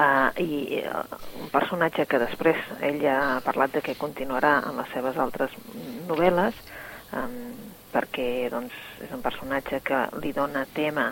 Uh, 0.00 0.30
i 0.40 0.80
uh, 0.88 1.02
un 1.42 1.50
personatge 1.52 2.06
que 2.08 2.16
després 2.22 2.56
ell 2.80 3.02
ja 3.02 3.18
ha 3.34 3.40
parlat 3.44 3.74
de 3.74 3.82
que 3.84 3.92
continuarà 4.00 4.54
en 4.70 4.78
les 4.80 4.88
seves 4.94 5.18
altres 5.20 5.52
novel·les 6.08 6.56
um, 7.12 7.34
perquè 7.92 8.48
doncs, 8.52 8.74
és 9.04 9.12
un 9.12 9.22
personatge 9.22 9.80
que 9.84 10.04
li 10.22 10.32
dona 10.36 10.66
tema 10.74 11.10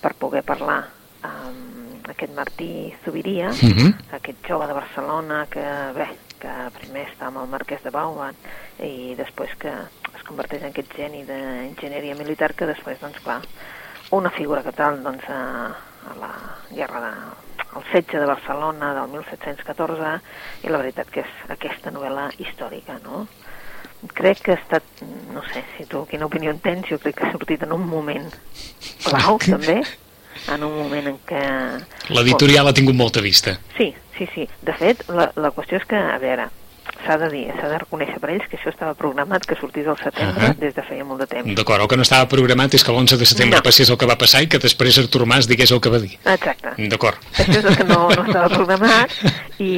per 0.00 0.14
poder 0.20 0.42
parlar 0.46 0.82
amb 1.24 2.08
aquest 2.12 2.34
Martí 2.36 2.94
Zubiria, 3.04 3.48
uh 3.50 3.64
mhm. 3.64 3.78
-huh. 3.78 4.16
aquest 4.18 4.46
jove 4.48 4.66
de 4.66 4.74
Barcelona 4.74 5.46
que, 5.50 5.64
bé, 5.94 6.08
que 6.38 6.52
primer 6.80 7.06
està 7.08 7.26
amb 7.26 7.38
el 7.38 7.48
marquès 7.48 7.82
de 7.82 7.90
Bauman 7.90 8.34
i 8.78 9.14
després 9.16 9.54
que 9.58 9.72
es 10.14 10.22
converteix 10.22 10.62
en 10.62 10.68
aquest 10.68 10.94
geni 10.96 11.24
d'enginyeria 11.24 12.14
militar 12.14 12.54
que 12.54 12.66
després, 12.66 13.00
doncs 13.00 13.18
clar, 13.20 13.40
una 14.10 14.30
figura 14.30 14.62
que 14.62 14.72
tal 14.72 15.02
doncs, 15.02 15.24
a, 15.28 15.74
a 16.10 16.14
la 16.20 16.32
guerra 16.70 17.00
de, 17.00 17.12
el 17.76 17.84
setge 17.92 18.18
de 18.18 18.26
Barcelona 18.26 18.92
del 18.94 19.08
1714 19.08 20.20
i 20.62 20.68
la 20.70 20.78
veritat 20.78 21.10
que 21.10 21.24
és 21.24 21.50
aquesta 21.50 21.90
novel·la 21.90 22.30
històrica, 22.38 22.98
no? 23.02 23.26
Crec 24.12 24.42
que 24.44 24.52
ha 24.52 24.58
estat, 24.58 24.84
no 25.32 25.42
sé, 25.52 25.62
si 25.76 25.86
tu 25.88 26.04
quina 26.10 26.26
opinió 26.26 26.52
en 26.52 26.58
tens, 26.60 26.88
jo 26.90 26.98
crec 27.00 27.16
que 27.18 27.28
ha 27.28 27.32
sortit 27.32 27.62
en 27.64 27.72
un 27.72 27.86
moment 27.88 28.26
clau, 29.06 29.38
també, 29.44 29.78
en 30.52 30.66
un 30.66 30.74
moment 30.82 31.08
en 31.14 31.16
què... 31.28 31.44
L'editorial 32.12 32.68
ha 32.68 32.74
tingut 32.76 32.98
molta 32.98 33.22
vista. 33.24 33.56
Sí, 33.78 33.92
sí, 34.18 34.28
sí. 34.34 34.48
De 34.66 34.76
fet, 34.76 35.06
la, 35.08 35.30
la 35.40 35.52
qüestió 35.56 35.80
és 35.80 35.88
que, 35.88 35.96
a 35.96 36.18
veure, 36.22 36.50
s'ha 37.04 37.16
de 37.18 37.28
dir, 37.30 37.44
s'ha 37.58 37.68
de 37.68 37.78
reconèixer 37.78 38.18
per 38.20 38.30
ells 38.34 38.46
que 38.50 38.58
això 38.58 38.70
estava 38.72 38.94
programat 38.98 39.46
que 39.46 39.56
sortís 39.60 39.86
al 39.86 39.98
setembre 39.98 40.48
uh 40.48 40.50
-huh. 40.52 40.58
des 40.58 40.74
de 40.74 40.82
feia 40.82 41.04
molt 41.04 41.20
de 41.20 41.26
temps. 41.26 41.54
D'acord, 41.54 41.82
el 41.82 41.88
que 41.88 41.96
no 41.96 42.02
estava 42.02 42.26
programat 42.28 42.74
és 42.74 42.84
que 42.84 42.92
l'11 42.92 43.16
de 43.16 43.26
setembre 43.26 43.58
no. 43.58 43.62
passés 43.62 43.90
el 43.90 43.96
que 43.96 44.06
va 44.06 44.16
passar 44.16 44.42
i 44.42 44.48
que 44.48 44.58
després 44.58 44.98
Artur 44.98 45.26
Mas 45.26 45.46
digués 45.46 45.70
el 45.70 45.80
que 45.80 45.90
va 45.90 45.98
dir. 45.98 46.18
Exacte. 46.24 46.74
D'acord. 46.88 47.18
Això 47.34 47.58
és 47.58 47.64
el 47.64 47.76
que 47.76 47.84
no, 47.84 48.08
no 48.08 48.24
estava 48.28 48.48
programat 48.48 49.10
i 49.58 49.70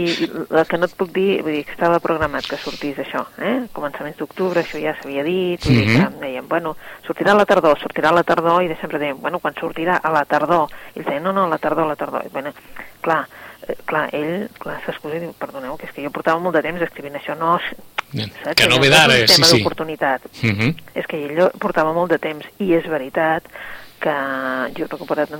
el 0.50 0.66
que 0.66 0.78
no 0.78 0.86
et 0.86 0.94
puc 0.96 1.12
dir, 1.12 1.42
vull 1.42 1.52
dir 1.52 1.64
que 1.64 1.72
estava 1.72 2.00
programat 2.00 2.46
que 2.46 2.56
sortís 2.56 2.98
això, 2.98 3.26
eh? 3.38 3.66
Començaments 3.72 4.16
d'octubre, 4.16 4.60
això 4.60 4.80
ja 4.80 4.94
s'havia 5.00 5.24
dit, 5.24 5.64
vull 5.64 5.76
uh 5.76 5.82
-huh. 5.82 5.86
dir 5.86 5.96
que 5.96 6.26
dèiem, 6.26 6.48
bueno, 6.48 6.76
sortirà 7.06 7.32
a 7.32 7.34
la 7.34 7.44
tardor, 7.44 7.78
sortirà 7.78 8.08
a 8.08 8.12
la 8.12 8.22
tardor 8.22 8.62
i 8.62 8.68
de 8.68 8.76
sempre 8.80 8.98
dèiem, 8.98 9.20
bueno, 9.20 9.38
quan 9.38 9.54
sortirà 9.54 10.00
a 10.02 10.10
la 10.10 10.24
tardor? 10.24 10.68
I 10.94 10.98
ells 11.00 11.06
deien, 11.08 11.22
no, 11.22 11.32
no, 11.32 11.44
a 11.44 11.48
la 11.48 11.58
tardor, 11.58 11.84
a 11.84 11.88
la 11.88 11.96
tardor. 11.96 12.22
I, 12.24 12.28
bueno, 12.28 12.52
clar, 13.00 13.26
clar, 13.86 14.08
ell, 14.14 14.48
clar, 14.62 14.78
s'excusa 14.84 15.18
i 15.18 15.24
diu, 15.24 15.32
perdoneu, 15.38 15.76
que 15.80 15.88
és 15.88 15.94
que 15.94 16.04
jo 16.04 16.12
portava 16.14 16.42
molt 16.42 16.56
de 16.58 16.62
temps 16.66 16.82
escrivint 16.86 17.18
això, 17.18 17.36
no, 17.38 17.56
saps? 18.44 18.54
Que 18.60 18.68
no 18.70 18.78
ve 18.78 18.90
d'ara, 18.92 19.16
sí, 19.26 19.42
sí. 19.42 19.58
d'oportunitat. 19.58 20.28
Uh. 20.42 20.52
-huh. 20.52 20.74
És 20.94 21.06
que 21.06 21.18
ell 21.24 21.50
portava 21.58 21.92
molt 21.92 22.10
de 22.10 22.18
temps 22.18 22.46
i 22.58 22.72
és 22.74 22.86
veritat 22.86 23.42
que 23.98 24.12
jo 24.76 24.84
he 24.84 24.88
recuperat, 24.88 25.30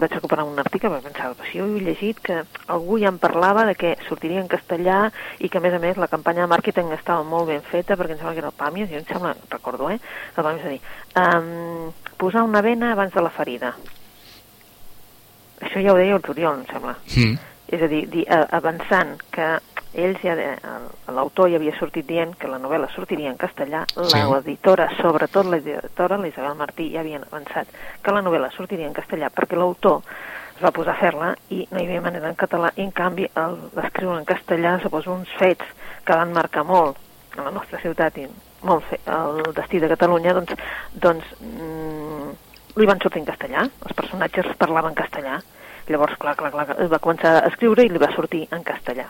vaig 0.00 0.12
recuperar 0.12 0.44
un 0.44 0.58
article 0.58 0.90
perquè 0.90 1.12
pensava, 1.12 1.34
si 1.46 1.58
jo 1.58 1.66
he 1.66 1.80
llegit 1.80 2.18
que 2.20 2.42
algú 2.66 2.98
ja 2.98 3.08
em 3.08 3.18
parlava 3.18 3.64
de 3.64 3.74
que 3.74 3.96
sortiria 4.08 4.40
en 4.40 4.48
castellà 4.48 5.12
i 5.38 5.48
que 5.48 5.58
a 5.58 5.60
més 5.60 5.72
a 5.72 5.78
més 5.78 5.96
la 5.96 6.08
campanya 6.08 6.42
de 6.42 6.50
màrqueting 6.50 6.90
estava 6.92 7.22
molt 7.22 7.46
ben 7.46 7.62
feta 7.62 7.96
perquè 7.96 8.12
em 8.12 8.18
sembla 8.18 8.34
que 8.34 8.42
era 8.42 8.50
el 8.50 8.58
Pàmies, 8.58 8.90
jo 8.90 8.98
em 8.98 9.06
sembla, 9.06 9.36
recordo, 9.50 9.90
eh? 9.90 10.00
El 10.36 10.44
Pàmies 10.44 10.68
dir, 10.68 10.80
um, 11.22 11.92
posar 12.18 12.42
una 12.42 12.62
vena 12.62 12.92
abans 12.92 13.14
de 13.14 13.22
la 13.22 13.30
ferida. 13.30 13.76
Això 15.60 15.80
ja 15.80 15.92
ho 15.92 15.96
deia 15.96 16.16
el 16.16 16.22
Turiol, 16.22 16.58
em 16.58 16.66
sembla. 16.66 16.96
Mm. 17.14 17.49
És 17.70 17.82
a 17.82 17.88
dir, 17.90 18.06
dir 18.10 18.24
avançant 18.30 19.16
que 19.30 19.52
ells 19.94 20.22
ja, 20.22 20.34
l'autor 21.10 21.50
ja 21.50 21.58
havia 21.58 21.74
sortit 21.78 22.06
dient 22.06 22.36
que 22.38 22.50
la 22.50 22.60
novel·la 22.62 22.90
sortiria 22.94 23.30
en 23.30 23.38
castellà, 23.38 23.84
sí. 23.90 24.20
l'editora, 24.32 24.86
sobretot 25.00 25.50
l'editora, 25.50 26.18
l'Isabel 26.18 26.58
Martí, 26.58 26.90
ja 26.94 27.02
havien 27.02 27.26
avançat 27.26 27.70
que 28.02 28.14
la 28.14 28.22
novel·la 28.22 28.52
sortiria 28.54 28.86
en 28.86 28.94
castellà 28.94 29.32
perquè 29.34 29.58
l'autor 29.58 30.02
es 30.60 30.62
va 30.62 30.74
posar 30.76 30.94
a 30.94 31.00
fer-la 31.00 31.32
i 31.56 31.64
no 31.70 31.80
hi 31.80 31.86
havia 31.88 32.04
manera 32.04 32.28
en 32.28 32.38
català 32.38 32.70
i 32.76 32.84
en 32.84 32.92
canvi 32.92 33.26
l'escriure 33.78 34.18
en 34.18 34.28
castellà 34.28 34.76
suposa 34.82 35.10
uns 35.14 35.30
fets 35.38 35.66
que 36.04 36.16
van 36.16 36.34
marcar 36.36 36.66
molt 36.68 36.98
a 37.38 37.46
la 37.46 37.54
nostra 37.54 37.80
ciutat 37.82 38.18
i 38.20 38.26
molt 38.66 38.84
fe, 38.90 38.98
el 39.08 39.40
destí 39.56 39.80
de 39.80 39.88
Catalunya 39.88 40.34
doncs, 40.36 40.52
doncs 40.92 41.32
mm, 41.40 42.34
li 42.76 42.86
van 42.86 43.00
sortir 43.02 43.22
en 43.22 43.30
castellà, 43.30 43.64
els 43.64 43.96
personatges 43.96 44.52
parlaven 44.60 44.94
castellà 44.94 45.40
Llavors, 45.90 46.16
clar, 46.22 46.36
clar, 46.38 46.52
clar, 46.54 46.66
va 46.90 47.02
començar 47.02 47.40
a 47.40 47.46
escriure 47.50 47.82
i 47.82 47.90
li 47.90 47.98
va 47.98 48.12
sortir 48.14 48.44
en 48.54 48.62
castellà. 48.66 49.08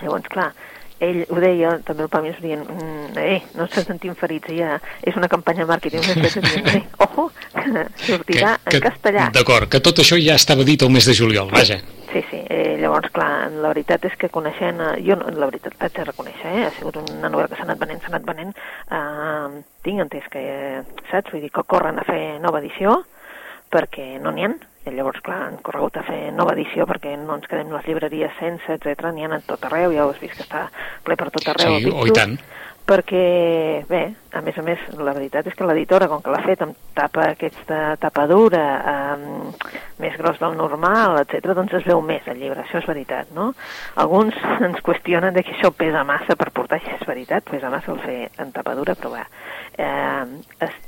Llavors, 0.00 0.28
clar, 0.30 0.52
ell 1.00 1.22
ho 1.32 1.38
deia, 1.40 1.72
també 1.86 2.04
el 2.04 2.10
Pàmies 2.12 2.38
dient, 2.44 2.62
mm, 2.62 3.18
eh, 3.18 3.40
no 3.56 3.66
se 3.72 3.82
sentim 3.86 4.14
ferits, 4.14 4.52
ja 4.54 4.76
és 5.02 5.16
una 5.16 5.28
campanya 5.32 5.64
de 5.64 5.70
màrqueting, 5.72 6.04
dient, 6.04 6.68
eh, 6.76 6.82
ojo, 7.06 7.30
que 7.56 7.86
sortirà 8.04 8.52
que, 8.58 8.70
que, 8.70 8.76
en 8.76 8.84
castellà. 8.86 9.26
D'acord, 9.34 9.70
que 9.72 9.80
tot 9.80 10.02
això 10.04 10.20
ja 10.20 10.36
estava 10.38 10.66
dit 10.68 10.82
el 10.82 10.92
mes 10.92 11.08
de 11.08 11.16
juliol, 11.16 11.50
vaja. 11.50 11.80
Sí, 12.12 12.22
sí, 12.30 12.40
eh, 12.50 12.76
llavors, 12.80 13.10
clar, 13.14 13.50
la 13.50 13.72
veritat 13.72 14.04
és 14.04 14.16
que 14.20 14.30
coneixent, 14.30 14.80
eh, 14.86 14.94
jo 15.06 15.16
la 15.18 15.50
veritat 15.50 15.74
haig 15.80 15.96
de 15.96 16.08
reconèixer, 16.10 16.52
eh, 16.52 16.66
ha 16.68 16.72
sigut 16.78 17.00
una 17.02 17.30
novel·la 17.30 17.48
que 17.48 17.58
s'ha 17.58 17.68
anat 17.68 17.82
venent, 17.82 18.02
s'ha 18.02 18.12
anat 18.12 18.26
venent, 18.30 18.54
eh, 18.90 19.62
tinc 19.86 20.04
entès 20.06 20.26
que, 20.30 20.42
eh, 20.42 21.06
saps, 21.10 21.32
vull 21.32 21.46
dir 21.46 21.50
que 21.54 21.64
corren 21.64 21.98
a 21.98 22.04
fer 22.04 22.38
nova 22.40 22.60
edició, 22.60 23.00
perquè 23.70 24.20
no 24.20 24.34
n'hi 24.34 24.44
ha, 24.44 24.54
i 24.86 24.94
llavors, 24.94 25.20
clar, 25.24 25.42
han 25.48 25.58
corregut 25.64 25.98
a 26.00 26.04
fer 26.06 26.30
nova 26.32 26.54
edició 26.56 26.86
perquè 26.88 27.12
no 27.20 27.36
ens 27.36 27.48
quedem 27.50 27.72
les 27.74 27.84
llibreries 27.84 28.32
sense, 28.40 28.78
etc. 28.78 29.10
N'hi 29.12 29.26
ha 29.26 29.34
a 29.36 29.42
tot 29.44 29.68
arreu, 29.68 29.92
ja 29.92 30.06
ho 30.06 30.14
has 30.14 30.22
vist 30.22 30.38
que 30.38 30.46
està 30.46 30.66
ple 31.04 31.18
per 31.20 31.28
tot 31.34 31.52
arreu. 31.52 31.76
Sí, 31.76 31.92
o 31.92 32.06
i 32.08 32.16
tant. 32.16 32.38
Perquè, 32.90 33.84
bé, 33.86 34.00
a 34.34 34.40
més 34.42 34.56
a 34.58 34.64
més, 34.66 34.80
la 34.98 35.12
veritat 35.14 35.46
és 35.46 35.54
que 35.54 35.66
l'editora, 35.68 36.08
com 36.10 36.22
que 36.24 36.32
l'ha 36.32 36.40
fet 36.42 36.64
amb 36.64 36.78
tapa 36.96 37.28
aquesta 37.36 37.94
tapa 38.02 38.24
dura, 38.26 38.64
eh, 38.80 39.76
més 40.02 40.16
gros 40.18 40.40
del 40.40 40.56
normal, 40.58 41.20
etc., 41.20 41.52
doncs 41.54 41.76
es 41.78 41.86
veu 41.86 42.00
més 42.02 42.26
el 42.32 42.40
llibre, 42.40 42.64
això 42.64 42.80
és 42.80 42.88
veritat, 42.90 43.30
no? 43.36 43.52
Alguns 44.00 44.34
ens 44.66 44.80
qüestionen 44.82 45.36
de 45.36 45.44
que 45.46 45.54
això 45.54 45.70
pesa 45.76 46.02
massa 46.08 46.34
per 46.40 46.50
portar, 46.56 46.80
i 46.82 46.96
és 46.96 47.06
veritat, 47.06 47.46
pesa 47.52 47.70
massa 47.70 47.92
el 47.94 48.02
fer 48.02 48.18
en 48.42 48.50
tapa 48.56 48.74
dura, 48.80 48.96
però 48.98 49.12
bé, 49.14 49.26
eh, 49.76 50.24
es, 50.66 50.80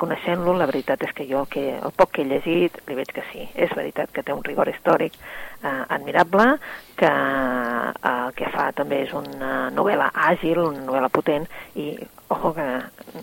coneixent-lo, 0.00 0.54
la 0.56 0.66
veritat 0.68 1.02
és 1.06 1.12
que 1.16 1.26
jo 1.28 1.44
que, 1.50 1.62
el 1.78 1.92
poc 1.96 2.12
que 2.16 2.22
he 2.22 2.28
llegit 2.28 2.78
li 2.88 2.96
veig 2.98 3.10
que 3.14 3.24
sí. 3.32 3.46
És 3.54 3.72
veritat 3.76 4.12
que 4.14 4.22
té 4.26 4.34
un 4.34 4.44
rigor 4.44 4.68
històric 4.70 5.14
eh, 5.16 5.82
admirable, 5.96 6.46
que 6.96 7.10
eh, 7.10 7.92
el 8.12 8.34
que 8.38 8.50
fa 8.54 8.70
també 8.76 9.02
és 9.06 9.12
una 9.16 9.70
novel·la 9.74 10.10
àgil, 10.30 10.62
una 10.64 10.84
novel·la 10.86 11.10
potent, 11.12 11.46
i, 11.74 11.92
ojo, 12.34 12.54
que 12.56 12.66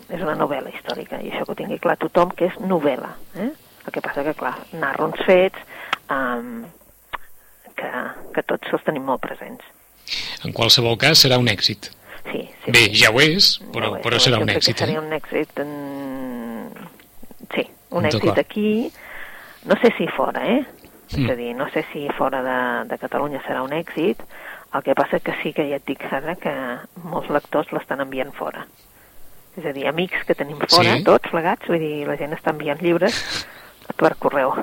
és 0.08 0.22
una 0.22 0.36
novel·la 0.38 0.72
històrica, 0.74 1.20
i 1.22 1.32
això 1.32 1.44
que 1.46 1.56
ho 1.56 1.60
tingui 1.62 1.80
clar 1.82 1.96
tothom, 2.02 2.32
que 2.36 2.50
és 2.52 2.60
novel·la. 2.62 3.12
Eh? 3.40 3.50
El 3.84 3.92
que 3.92 4.00
passa 4.04 4.24
que, 4.24 4.32
clar, 4.38 4.54
narra 4.72 5.08
uns 5.10 5.20
fets 5.26 5.60
eh, 6.10 6.70
que, 7.76 7.90
que 8.34 8.46
tots 8.54 8.72
els 8.72 8.86
tenim 8.86 9.04
molt 9.08 9.22
presents. 9.24 9.64
En 10.44 10.52
qualsevol 10.52 10.98
cas, 11.00 11.22
serà 11.24 11.38
un 11.40 11.48
èxit. 11.48 11.90
Sí, 12.24 12.40
sí, 12.64 12.72
Bé, 12.72 12.86
ja 12.96 13.10
ho 13.12 13.20
és, 13.20 13.58
però, 13.72 13.90
Ja 13.90 13.92
ho 13.92 13.96
és, 13.98 14.04
però 14.04 14.18
serà 14.20 14.38
és. 14.38 14.44
un 14.46 14.52
èxit, 14.54 14.80
eh? 14.80 14.94
un 14.98 15.12
èxit... 15.12 15.60
En... 15.60 15.74
Sí, 17.52 17.66
un 17.90 18.02
D'acord. 18.06 18.24
èxit 18.24 18.38
aquí. 18.38 18.92
No 19.64 19.76
sé 19.80 19.92
si 19.98 20.06
fora, 20.08 20.46
eh? 20.46 20.64
Mm. 21.14 21.24
És 21.24 21.30
a 21.30 21.34
dir, 21.36 21.54
no 21.56 21.68
sé 21.70 21.84
si 21.92 22.06
fora 22.16 22.40
de, 22.42 22.88
de 22.88 22.98
Catalunya 22.98 23.42
serà 23.46 23.62
un 23.64 23.72
èxit, 23.76 24.22
el 24.74 24.82
que 24.82 24.94
passa 24.98 25.20
que 25.20 25.34
sí 25.42 25.52
que 25.52 25.66
ja 25.68 25.76
et 25.76 25.84
dic 25.86 26.02
ara 26.10 26.34
que 26.40 26.52
molts 27.04 27.28
lectors 27.30 27.70
l'estan 27.72 28.00
enviant 28.02 28.32
fora. 28.34 28.64
És 29.56 29.64
a 29.68 29.72
dir, 29.76 29.84
amics 29.86 30.24
que 30.26 30.34
tenim 30.34 30.58
fora, 30.66 30.96
Sí. 30.96 31.04
tots 31.06 31.30
plegats, 31.30 31.68
vull 31.68 31.78
dir, 31.78 32.06
la 32.08 32.16
gent 32.18 32.32
està 32.34 32.50
enviant 32.50 32.80
llibres 32.82 33.14
per 34.00 34.14
correu, 34.18 34.54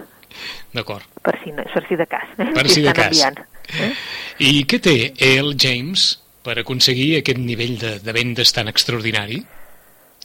D'acord. 0.74 1.04
per 1.24 1.38
si, 1.44 1.52
no- 1.56 1.64
per 1.64 1.86
si 1.88 1.96
de 1.96 2.08
cas. 2.08 2.28
Eh? 2.38 2.50
Per 2.54 2.68
Si 2.68 2.76
si 2.80 2.82
de 2.82 2.94
cas. 2.94 3.08
Enviant, 3.08 3.40
eh? 3.80 3.94
I 4.40 4.66
què 4.66 4.82
té 4.84 4.98
el 5.38 5.54
James 5.58 6.18
per 6.44 6.58
aconseguir 6.60 7.18
aquest 7.22 7.38
nivell 7.40 7.78
de, 7.80 8.00
de 8.04 8.12
vendes 8.16 8.52
tan 8.52 8.68
extraordinari? 8.68 9.40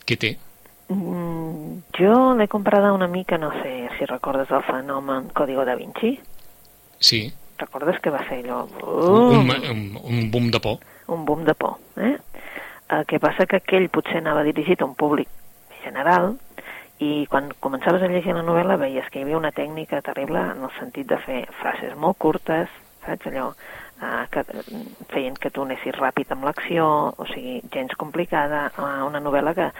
Què 0.06 0.16
té? 0.18 0.36
Mm, 0.88 1.25
jo 1.98 2.34
l'he 2.34 2.48
comprada 2.48 2.92
una 2.92 3.08
mica, 3.08 3.38
no 3.38 3.50
sé 3.62 3.88
si 3.98 4.04
recordes 4.04 4.50
el 4.50 4.62
fenomen 4.62 5.28
Código 5.30 5.64
da 5.64 5.74
Vinci. 5.74 6.18
Sí, 6.98 7.32
Recordes 7.58 7.98
que 8.00 8.10
va 8.10 8.20
ser 8.28 8.42
allò... 8.44 8.66
un, 8.82 9.48
Uh, 9.48 9.70
un, 9.72 9.98
un 10.04 10.30
boom 10.30 10.50
de 10.50 10.60
por. 10.60 10.78
un 11.08 11.24
boom 11.24 11.44
de 11.44 11.54
por. 11.54 11.78
Eh? 11.96 12.18
El 12.90 13.06
que 13.06 13.18
passa 13.18 13.46
que 13.46 13.56
aquell 13.56 13.88
potser 13.88 14.18
anava 14.20 14.42
dirigit 14.44 14.82
a 14.82 14.84
un 14.84 14.94
públic 14.94 15.28
general 15.82 16.34
i 17.00 17.26
quan 17.30 17.48
començaves 17.60 18.02
a 18.02 18.10
llegir 18.12 18.34
la 18.34 18.44
novel·la 18.44 18.76
veies 18.76 19.08
que 19.10 19.20
hi 19.20 19.24
havia 19.24 19.38
una 19.38 19.52
tècnica 19.52 20.02
terrible 20.02 20.42
en 20.52 20.64
el 20.68 20.72
sentit 20.78 21.08
de 21.08 21.18
fer 21.24 21.40
frases 21.62 21.96
molt 21.96 22.18
curtes, 22.18 22.68
saps 23.06 23.26
allò, 23.30 23.50
eh, 24.02 24.26
que 24.30 24.44
feien 25.12 25.36
que 25.40 25.50
tu 25.50 25.64
anessis 25.64 25.96
ràpid 25.96 26.32
amb 26.34 26.44
l'acció, 26.48 26.86
o 27.16 27.26
sigui, 27.32 27.60
gens 27.72 27.96
complicada, 27.96 28.66
eh, 28.76 29.02
una 29.06 29.20
novel·la 29.20 29.54
que 29.56 29.70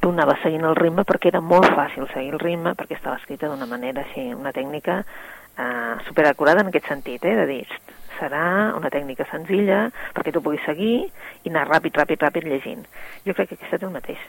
tu 0.00 0.12
anaves 0.14 0.42
seguint 0.42 0.64
el 0.68 0.76
ritme 0.76 1.04
perquè 1.08 1.32
era 1.32 1.40
molt 1.40 1.68
fàcil 1.74 2.08
seguir 2.12 2.34
el 2.34 2.42
ritme 2.42 2.74
perquè 2.78 2.98
estava 2.98 3.18
escrita 3.20 3.50
d'una 3.50 3.68
manera 3.70 4.02
així, 4.06 4.32
una 4.34 4.52
tècnica 4.52 5.02
eh, 5.02 5.94
superacurada 6.08 6.62
en 6.62 6.72
aquest 6.72 6.88
sentit, 6.88 7.24
eh, 7.24 7.36
de 7.36 7.46
dir, 7.46 7.64
"Xt, 7.66 7.96
serà 8.20 8.74
una 8.76 8.90
tècnica 8.90 9.26
senzilla 9.30 9.90
perquè 10.16 10.32
tu 10.32 10.42
puguis 10.44 10.64
seguir 10.66 11.06
i 11.44 11.52
anar 11.52 11.66
ràpid, 11.68 11.96
ràpid, 11.96 12.22
ràpid 12.22 12.48
llegint. 12.48 12.84
Jo 13.26 13.34
crec 13.34 13.50
que 13.50 13.58
aquesta 13.58 13.78
té 13.78 13.88
el 13.88 13.94
mateix, 13.94 14.20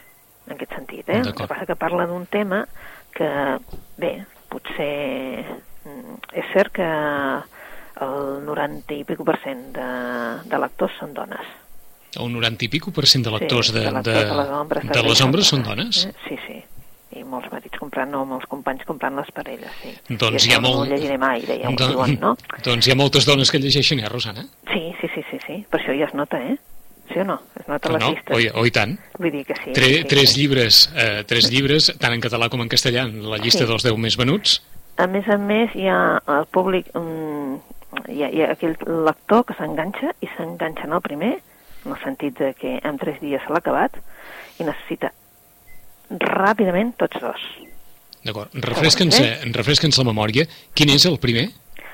en 0.46 0.56
aquest 0.56 0.74
sentit. 0.74 1.08
Eh? 1.08 1.20
El 1.24 1.34
que 1.34 1.46
passa 1.46 1.66
que 1.66 1.76
parla 1.76 2.06
d'un 2.06 2.26
tema 2.26 2.64
que, 3.16 3.28
bé, 3.96 4.12
potser 4.48 5.44
mm, 5.84 6.18
és 6.32 6.52
cert 6.52 6.72
que 6.78 6.88
el 8.00 8.44
90 8.46 8.94
i 8.94 9.04
pico 9.04 9.24
per 9.26 9.38
cent 9.42 9.64
de, 9.76 9.88
de 10.48 10.58
lectors 10.62 10.94
són 11.00 11.14
dones. 11.16 11.46
Un 12.18 12.32
90 12.38 12.64
i 12.64 12.68
pico 12.72 12.90
per 12.94 13.04
cent 13.06 13.24
de 13.26 13.30
lectors 13.34 13.72
de, 13.74 13.82
de, 13.84 13.90
de, 13.90 13.92
lectors 13.92 14.28
de 14.30 14.36
les 14.40 14.50
ombres, 14.60 14.88
de 14.96 15.02
les 15.08 15.20
ombres 15.26 15.50
són 15.52 15.62
dones? 15.66 16.04
Eh? 16.06 16.12
Sí, 16.28 16.38
sí. 16.46 16.58
I 17.18 17.22
molts 17.24 17.48
marits 17.52 17.78
comprant, 17.80 18.10
no, 18.12 18.22
molts 18.28 18.46
companys 18.48 18.84
comprant 18.86 19.16
les 19.16 19.28
parelles, 19.34 19.72
sí. 19.82 19.94
Doncs 20.20 20.44
hi 20.46 20.52
ha 20.54 20.60
molt... 20.60 20.82
No 20.84 20.94
llegiré 20.94 21.16
mai, 21.20 21.40
deia, 21.48 21.70
Don- 21.72 21.92
diuen, 21.94 22.18
no? 22.20 22.34
Doncs 22.64 22.86
hi 22.88 22.92
ha 22.92 22.96
moltes 23.00 23.24
dones 23.28 23.50
que 23.50 23.58
llegeixen, 23.62 24.00
eh, 24.04 24.08
Rosana? 24.12 24.44
Sí, 24.72 24.82
sí, 25.00 25.08
sí, 25.14 25.22
sí, 25.30 25.38
sí. 25.46 25.56
Per 25.72 25.80
això 25.80 25.96
ja 25.98 26.08
es 26.10 26.14
nota, 26.18 26.40
eh? 26.52 26.56
Sí 27.12 27.22
o 27.22 27.24
no? 27.24 27.38
Es 27.58 27.66
nota 27.68 27.88
a 27.88 27.92
les 27.96 28.02
no? 28.04 28.10
llistes. 28.12 28.36
O, 28.36 28.40
i- 28.44 28.50
o 28.52 28.64
i 28.68 28.72
tant. 28.76 28.92
Vull 29.18 29.32
dir 29.32 29.44
que 29.48 29.56
sí. 29.56 29.72
Tre, 29.76 29.88
sí, 29.94 30.02
tres 30.12 30.34
sí. 30.34 30.40
llibres, 30.42 30.82
eh, 30.94 31.22
tres 31.26 31.48
llibres, 31.50 31.92
tant 31.98 32.12
en 32.12 32.20
català 32.24 32.50
com 32.52 32.60
en 32.64 32.68
castellà, 32.68 33.06
en 33.08 33.22
la 33.24 33.38
llista 33.40 33.64
Sí. 33.64 33.70
dels 33.72 33.88
10 33.88 33.96
més 34.04 34.18
venuts. 34.20 34.58
A 34.98 35.06
més 35.06 35.28
a 35.30 35.36
més, 35.38 35.72
hi 35.78 35.86
ha 35.88 36.18
el 36.34 36.46
públic, 36.52 36.88
um, 36.98 37.37
hi, 38.08 38.22
ha, 38.24 38.32
hi 38.32 38.42
ha 38.42 38.50
aquell 38.54 38.76
lector 39.06 39.44
que 39.48 39.56
s'enganxa 39.58 40.14
i 40.24 40.30
s'enganxa 40.36 40.88
en 40.88 40.96
el 40.96 41.04
primer, 41.04 41.32
en 41.84 41.94
el 41.94 42.02
sentit 42.02 42.38
de 42.40 42.52
que 42.58 42.78
en 42.82 42.98
tres 42.98 43.20
dies 43.22 43.44
se 43.44 43.52
l'ha 43.52 43.62
acabat 43.62 43.96
i 44.58 44.66
necessita 44.66 45.12
ràpidament 46.10 46.94
tots 46.98 47.20
dos. 47.22 47.48
D'acord. 48.24 48.52
Refresca'ns 48.64 49.20
refresca'ns 49.54 49.98
la 50.00 50.06
memòria. 50.08 50.48
Quin 50.74 50.90
és 50.92 51.06
el 51.08 51.18
primer? 51.22 51.48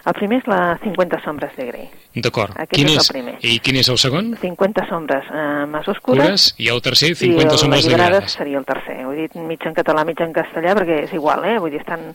El 0.04 0.12
primer 0.12 0.38
és 0.42 0.48
la 0.50 0.76
50 0.82 1.18
sombres 1.24 1.54
de 1.56 1.64
Grey. 1.64 1.84
D'acord. 2.24 2.56
Quin 2.68 2.90
és 2.90 2.98
el 2.98 3.00
és, 3.00 3.08
primer. 3.08 3.34
I 3.40 3.54
quin 3.64 3.78
és 3.80 3.88
el 3.88 3.96
segon? 4.00 4.34
50 4.40 4.84
sombres 4.90 5.30
eh, 5.32 5.44
més 5.70 5.86
oscures 5.88 6.26
Cures. 6.26 6.48
I 6.60 6.68
el 6.74 6.82
tercer, 6.84 7.14
50 7.16 7.56
i 7.56 7.62
sombres 7.62 7.88
de 7.88 7.94
grades. 7.94 8.34
seria 8.36 8.60
el 8.60 8.66
tercer. 8.68 8.98
He 9.00 9.14
dit 9.22 9.38
mig 9.40 9.64
en 9.64 9.76
català, 9.76 10.04
mig 10.04 10.20
en 10.20 10.34
castellà, 10.36 10.74
perquè 10.76 11.04
és 11.06 11.14
igual, 11.16 11.46
eh? 11.48 11.56
Vull 11.62 11.72
dir, 11.72 11.80
estan... 11.80 12.12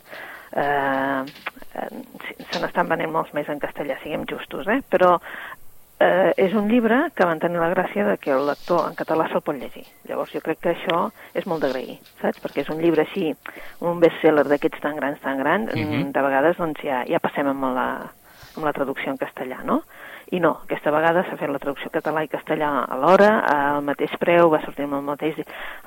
Eh, 0.55 1.23
eh, 1.75 1.89
se 2.51 2.59
n'estan 2.59 2.89
venent 2.89 3.12
molts 3.13 3.33
més 3.33 3.49
en 3.49 3.59
castellà, 3.62 3.99
siguem 4.03 4.25
justos, 4.29 4.67
eh? 4.67 4.81
Però 4.89 5.19
eh, 5.99 6.33
és 6.38 6.53
un 6.57 6.69
llibre 6.71 7.09
que 7.15 7.27
van 7.27 7.39
tenir 7.39 7.59
la 7.59 7.69
gràcia 7.73 8.05
de 8.07 8.17
que 8.17 8.31
el 8.31 8.47
lector 8.47 8.88
en 8.89 8.95
català 8.97 9.27
se'l 9.29 9.43
pot 9.45 9.57
llegir. 9.59 9.85
Llavors 10.09 10.31
jo 10.33 10.41
crec 10.41 10.62
que 10.63 10.73
això 10.73 11.09
és 11.38 11.45
molt 11.45 11.62
d'agrair, 11.65 11.99
saps? 12.21 12.41
Perquè 12.43 12.63
és 12.63 12.69
un 12.73 12.81
llibre 12.81 13.05
així, 13.05 13.33
un 13.85 13.99
bestseller 13.99 14.47
d'aquests 14.47 14.81
tan 14.85 14.95
grans, 14.99 15.19
tan 15.21 15.38
grans, 15.38 15.73
mm 15.75 15.89
Mhm. 15.89 16.12
de 16.15 16.21
vegades 16.21 16.57
doncs 16.57 16.81
ja, 16.83 17.03
ja 17.05 17.19
passem 17.19 17.47
amb 17.47 17.63
la, 17.75 17.89
amb 18.55 18.65
la 18.65 18.73
traducció 18.73 19.12
en 19.12 19.17
castellà, 19.17 19.63
no? 19.63 19.83
I 20.31 20.39
no, 20.39 20.59
aquesta 20.63 20.91
vegada 20.93 21.23
s'ha 21.25 21.38
fet 21.38 21.49
la 21.49 21.57
traducció 21.57 21.89
català 21.89 22.21
i 22.23 22.27
castellà 22.29 22.85
alhora, 22.93 23.29
al 23.49 23.81
mateix 23.81 24.12
preu, 24.21 24.51
va 24.53 24.59
sortir 24.62 24.85
amb 24.85 24.99
el 24.99 25.01
mateix, 25.07 25.39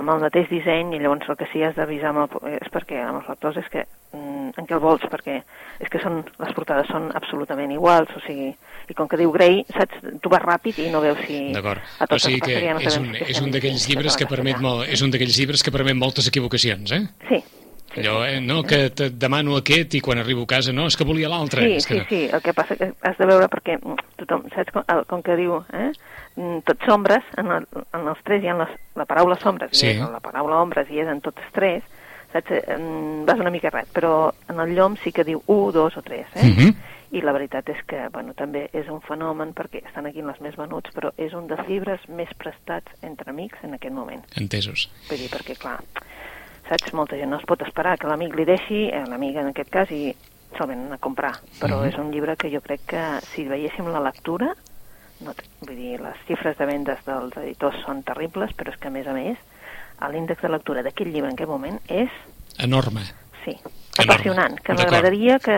amb 0.03 0.11
el 0.11 0.19
mateix 0.25 0.49
disseny, 0.51 0.97
i 0.97 0.99
llavors 0.99 1.29
el 1.31 1.37
que 1.37 1.47
sí 1.53 1.63
has 1.63 1.77
d'avisar 1.77 2.11
és 2.59 2.73
perquè 2.75 3.05
amb 3.07 3.21
els 3.21 3.29
lectors 3.29 3.61
és 3.63 3.69
que 3.71 3.85
mm, 4.13 4.32
en 4.59 4.67
què 4.69 4.75
el 4.77 4.83
vols, 4.83 5.03
perquè 5.11 5.39
és 5.83 5.89
que 5.91 6.01
són, 6.03 6.21
les 6.43 6.53
portades 6.57 6.87
són 6.93 7.11
absolutament 7.17 7.73
iguals, 7.73 8.11
o 8.17 8.21
sigui, 8.27 8.51
i 8.89 8.95
com 8.99 9.09
que 9.09 9.17
diu 9.21 9.33
Grey, 9.33 9.63
saps, 9.73 10.03
tu 10.23 10.29
vas 10.33 10.43
ràpid 10.43 10.79
i 10.85 10.91
no 10.93 11.01
veus 11.05 11.19
si 11.27 11.41
D'acord. 11.55 11.81
O 12.01 12.07
tots 12.11 12.27
sigui 12.29 12.41
que 12.45 12.61
ja 12.61 12.75
no 12.77 12.81
és 12.85 12.99
un, 13.01 13.11
si 13.17 13.31
és 13.33 13.41
un 13.41 13.51
d'aquells 13.55 13.89
llibres 13.89 14.17
que 14.19 14.27
permet 14.31 14.61
molt, 14.63 14.87
és 14.89 15.03
un 15.03 15.11
d'aquells 15.15 15.39
llibres 15.41 15.63
que 15.65 15.75
permet 15.75 15.97
moltes 15.99 16.29
equivocacions, 16.29 16.93
eh? 16.93 17.03
Sí, 17.29 17.41
sí, 17.95 18.01
Allò, 18.01 18.23
eh, 18.27 18.41
no, 18.41 18.63
que 18.65 18.91
te 18.91 19.11
demano 19.11 19.57
aquest 19.59 19.95
i 19.99 20.01
quan 20.01 20.19
arribo 20.23 20.45
a 20.47 20.51
casa, 20.55 20.73
no, 20.73 20.87
és 20.89 20.97
que 20.97 21.05
volia 21.09 21.29
l'altre. 21.33 21.67
Sí, 21.67 21.77
és 21.81 21.87
que 21.87 22.01
sí, 22.01 22.07
sí, 22.09 22.23
el 22.33 22.43
que 22.43 22.55
passa 22.57 22.77
que 22.77 22.93
has 23.03 23.19
de 23.19 23.27
veure 23.29 23.49
perquè 23.53 23.79
tothom, 24.21 24.47
saps 24.55 24.73
com, 24.73 24.85
el, 24.89 25.05
com 25.11 25.23
que 25.23 25.37
diu, 25.37 25.59
eh? 25.73 25.91
Mm, 26.37 26.63
Tots 26.65 26.87
sombres, 26.89 27.25
en, 27.37 27.51
el, 27.53 27.67
en 27.93 28.07
els 28.09 28.21
tres 28.25 28.41
hi 28.43 28.49
ha 28.49 28.55
les, 28.57 28.71
la 28.97 29.05
paraula 29.05 29.37
sombres, 29.41 29.75
Sí. 29.77 29.91
i 29.91 29.99
és, 29.99 30.07
la 30.09 30.21
paraula 30.25 30.63
ombres 30.65 30.89
i 30.89 31.03
és 31.03 31.09
en 31.13 31.21
totes 31.21 31.45
tres, 31.53 31.83
saps? 32.33 32.51
Eh, 32.51 32.79
vas 33.27 33.39
una 33.41 33.51
mica 33.51 33.71
res, 33.71 33.89
però 33.93 34.33
en 34.49 34.61
el 34.61 34.75
llom 34.75 34.97
sí 35.03 35.13
que 35.13 35.25
diu 35.25 35.43
un, 35.47 35.73
dos 35.73 35.97
o 35.97 36.03
tres, 36.03 36.27
eh? 36.35 36.45
Mhm. 36.45 36.75
I 37.13 37.21
la 37.21 37.33
veritat 37.33 37.69
és 37.69 37.83
que, 37.85 38.09
bueno, 38.09 38.33
també 38.33 38.71
és 38.73 38.89
un 38.89 39.03
fenomen 39.05 39.53
perquè 39.53 39.83
estan 39.87 40.07
aquí 40.07 40.23
les 40.23 40.41
més 40.41 40.57
venuts, 40.57 40.91
però 40.95 41.11
és 41.19 41.35
un 41.35 41.47
dels 41.47 41.69
llibres 41.69 42.01
més 42.09 42.31
prestats 42.41 42.91
entre 43.03 43.29
amics 43.31 43.59
en 43.65 43.75
aquest 43.75 43.93
moment. 43.93 44.23
Entesos. 44.41 44.89
Vull 45.11 45.19
dir, 45.19 45.29
perquè, 45.29 45.59
clar, 45.59 45.79
saps, 46.71 46.95
molta 46.95 47.17
gent 47.17 47.29
no 47.29 47.37
es 47.37 47.45
pot 47.45 47.61
esperar 47.67 47.99
que 47.99 48.07
l'amic 48.09 48.35
li 48.35 48.47
deixi, 48.49 48.87
eh, 48.89 49.05
l'amic 49.07 49.37
en 49.37 49.49
aquest 49.53 49.69
cas, 49.71 49.91
i 49.93 50.15
se'l 50.57 50.69
venen 50.69 50.93
a 50.93 50.99
comprar. 50.99 51.35
Però 51.61 51.83
Mhm. 51.83 51.89
és 51.89 51.99
un 51.99 52.11
llibre 52.13 52.37
que 52.37 52.51
jo 52.51 52.63
crec 52.63 52.81
que 52.87 53.21
si 53.35 53.45
veiéssim 53.45 53.89
la 53.93 54.01
lectura, 54.01 54.55
no, 55.21 55.35
vull 55.61 55.77
dir, 55.77 56.01
les 56.01 56.17
xifres 56.27 56.57
de 56.57 56.65
vendes 56.67 56.99
dels 57.05 57.37
editors 57.37 57.77
són 57.85 58.03
terribles, 58.03 58.51
però 58.57 58.73
és 58.73 58.79
que, 58.79 58.89
a 58.89 58.91
més 58.91 59.07
a 59.07 59.13
més, 59.13 59.37
l'índex 60.09 60.43
de 60.43 60.49
lectura 60.49 60.83
d'aquest 60.83 61.11
llibre 61.11 61.29
en 61.31 61.35
aquest 61.37 61.49
moment 61.51 61.79
és, 61.89 62.11
Enorme. 62.59 63.03
sí, 63.45 63.55
Enorme. 63.55 64.15
apassionant, 64.15 64.59
que 64.61 64.73
m'agradaria 64.75 65.39
que, 65.39 65.57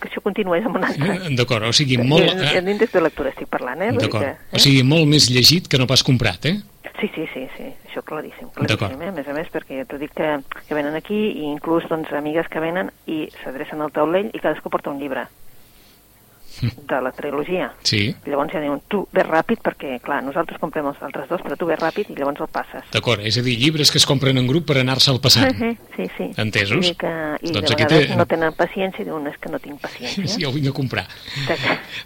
que 0.00 0.08
això 0.08 0.20
continués 0.22 0.64
amb 0.66 0.76
un 0.76 0.84
altre. 0.84 1.14
Eh, 1.26 1.34
D'acord, 1.36 1.64
o 1.68 1.72
sigui, 1.72 1.98
molt... 1.98 2.24
Eh, 2.24 2.56
Eh, 2.58 2.62
L'índex 2.62 2.92
de 2.92 3.00
lectura 3.02 3.30
estic 3.30 3.48
parlant, 3.48 3.82
eh? 3.82 3.92
D'acord. 3.92 4.24
que, 4.24 4.56
O 4.56 4.58
sigui, 4.58 4.82
molt 4.82 5.06
més 5.06 5.28
llegit 5.30 5.68
que 5.68 5.78
no 5.78 5.86
pas 5.86 6.02
comprat, 6.02 6.46
eh? 6.46 6.56
Sí, 7.00 7.08
sí, 7.14 7.24
sí, 7.32 7.46
sí, 7.56 7.64
això 7.88 8.02
claríssim, 8.04 8.48
claríssim, 8.52 9.00
eh? 9.00 9.08
a 9.08 9.12
més 9.12 9.28
a 9.28 9.32
més, 9.32 9.46
perquè 9.48 9.86
t'ho 9.88 9.96
dic 9.96 10.12
que, 10.12 10.34
que 10.68 10.74
venen 10.76 10.94
aquí 10.98 11.16
i 11.30 11.46
inclús 11.48 11.86
doncs, 11.88 12.10
amigues 12.12 12.48
que 12.52 12.60
venen 12.60 12.90
i 13.06 13.22
s'adrecen 13.42 13.80
al 13.80 13.90
taulell 13.92 14.28
i 14.34 14.38
cadascú 14.42 14.68
porta 14.68 14.90
un 14.90 14.98
llibre 15.00 15.24
de 16.60 17.00
la 17.02 17.12
trilogia. 17.12 17.72
Sí. 17.82 18.14
Llavors 18.26 18.52
ja 18.52 18.60
diuen, 18.60 18.80
tu 18.88 19.06
ve 19.12 19.22
ràpid 19.24 19.60
perquè, 19.64 20.00
clar, 20.02 20.22
nosaltres 20.22 20.58
comprem 20.60 20.86
els 20.90 21.00
altres 21.02 21.28
dos, 21.28 21.40
però 21.40 21.56
tu 21.56 21.66
ve 21.66 21.76
ràpid 21.76 22.10
i 22.10 22.16
llavors 22.18 22.40
el 22.40 22.48
passes. 22.52 22.84
D'acord, 22.92 23.20
és 23.24 23.38
a 23.38 23.42
dir, 23.42 23.56
llibres 23.58 23.90
que 23.90 23.98
es 23.98 24.06
compren 24.06 24.36
en 24.38 24.46
grup 24.46 24.66
per 24.66 24.78
anar-se'l 24.78 25.20
passant. 25.20 25.50
Sí, 25.56 25.70
sí, 25.96 26.08
sí. 26.16 26.30
Entesos. 26.36 26.80
Dir 26.80 26.96
que, 26.96 27.12
I 27.42 27.52
Doncs 27.52 27.70
de 27.70 27.76
vegades 27.76 28.10
és- 28.10 28.16
no 28.16 28.26
tenen 28.26 28.52
paciència 28.54 29.02
i 29.02 29.04
diuen, 29.04 29.26
és 29.26 29.38
que 29.38 29.48
no 29.48 29.58
tinc 29.58 29.80
paciència. 29.80 30.26
Sí, 30.26 30.44
el 30.44 30.52
vinc 30.52 30.68
a 30.68 30.72
comprar. 30.72 31.06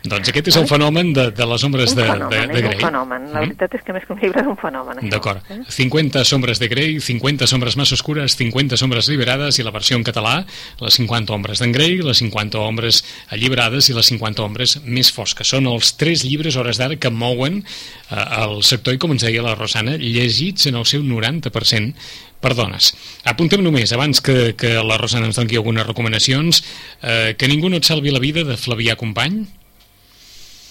Doncs 0.05 0.29
aquest 0.31 0.49
és 0.53 0.57
el 0.61 0.67
fenomen 0.69 1.13
de, 1.17 1.31
de 1.35 1.47
les 1.49 1.65
ombres 1.67 1.93
un 1.93 1.99
de, 1.99 2.05
fenomen, 2.09 2.31
de, 2.31 2.55
de 2.55 2.63
Grey. 2.63 2.75
un 2.77 2.81
fenomen. 2.87 3.27
La 3.33 3.41
Mm? 3.41 3.49
veritat 3.49 3.75
és 3.75 3.83
que 3.85 3.93
més 3.93 4.05
que 4.07 4.13
un 4.15 4.21
llibre 4.21 4.41
és 4.41 4.47
un 4.47 4.57
fenomen. 4.57 5.09
D'acord. 5.11 5.43
Eh? 5.51 5.61
50 5.69 6.25
sombres 6.25 6.59
de 6.59 6.69
Grey, 6.69 7.01
50 7.01 7.47
sombres 7.47 7.77
més 7.77 7.93
oscures, 7.93 8.37
50 8.37 8.77
sombres 8.77 9.09
liberades 9.09 9.59
i 9.59 9.63
la 9.63 9.71
versió 9.71 9.97
en 9.97 10.05
català, 10.05 10.45
les 10.81 10.95
50 10.95 11.33
ombres 11.35 11.59
d'en 11.61 11.73
Grey, 11.73 11.99
les 12.03 12.19
50 12.19 12.59
ombres 12.61 13.05
alliberades 13.31 13.89
i 13.91 13.95
les 13.95 14.07
50 14.07 14.34
ombres 14.43 14.79
més 14.85 15.11
fosques. 15.13 15.49
Són 15.49 15.67
els 15.71 15.93
tres 16.01 16.25
llibres, 16.25 16.57
hores 16.57 16.79
d'ara, 16.81 16.97
que 16.97 17.11
mouen 17.11 17.61
eh, 17.65 18.25
el 18.45 18.63
sector 18.67 18.95
i, 18.95 18.99
com 18.99 19.13
ens 19.15 19.23
deia 19.27 19.43
la 19.45 19.55
Rosana, 19.55 19.97
llegits 20.01 20.67
en 20.71 20.79
el 20.81 20.87
seu 20.87 21.03
90% 21.07 21.95
per 22.45 22.55
dones. 22.55 22.93
Apuntem 23.25 23.63
només, 23.65 23.93
abans 23.97 24.21
que, 24.21 24.55
que 24.59 24.75
la 24.85 24.99
Rosana 25.01 25.27
ens 25.31 25.37
doni 25.41 25.57
algunes 25.57 25.87
recomanacions, 25.87 26.63
eh, 27.03 27.35
que 27.39 27.49
ningú 27.49 27.71
no 27.73 27.79
et 27.81 27.85
salvi 27.89 28.11
la 28.13 28.21
vida 28.21 28.45
de 28.45 28.57
Flavià 28.61 28.97
Company. 29.01 29.45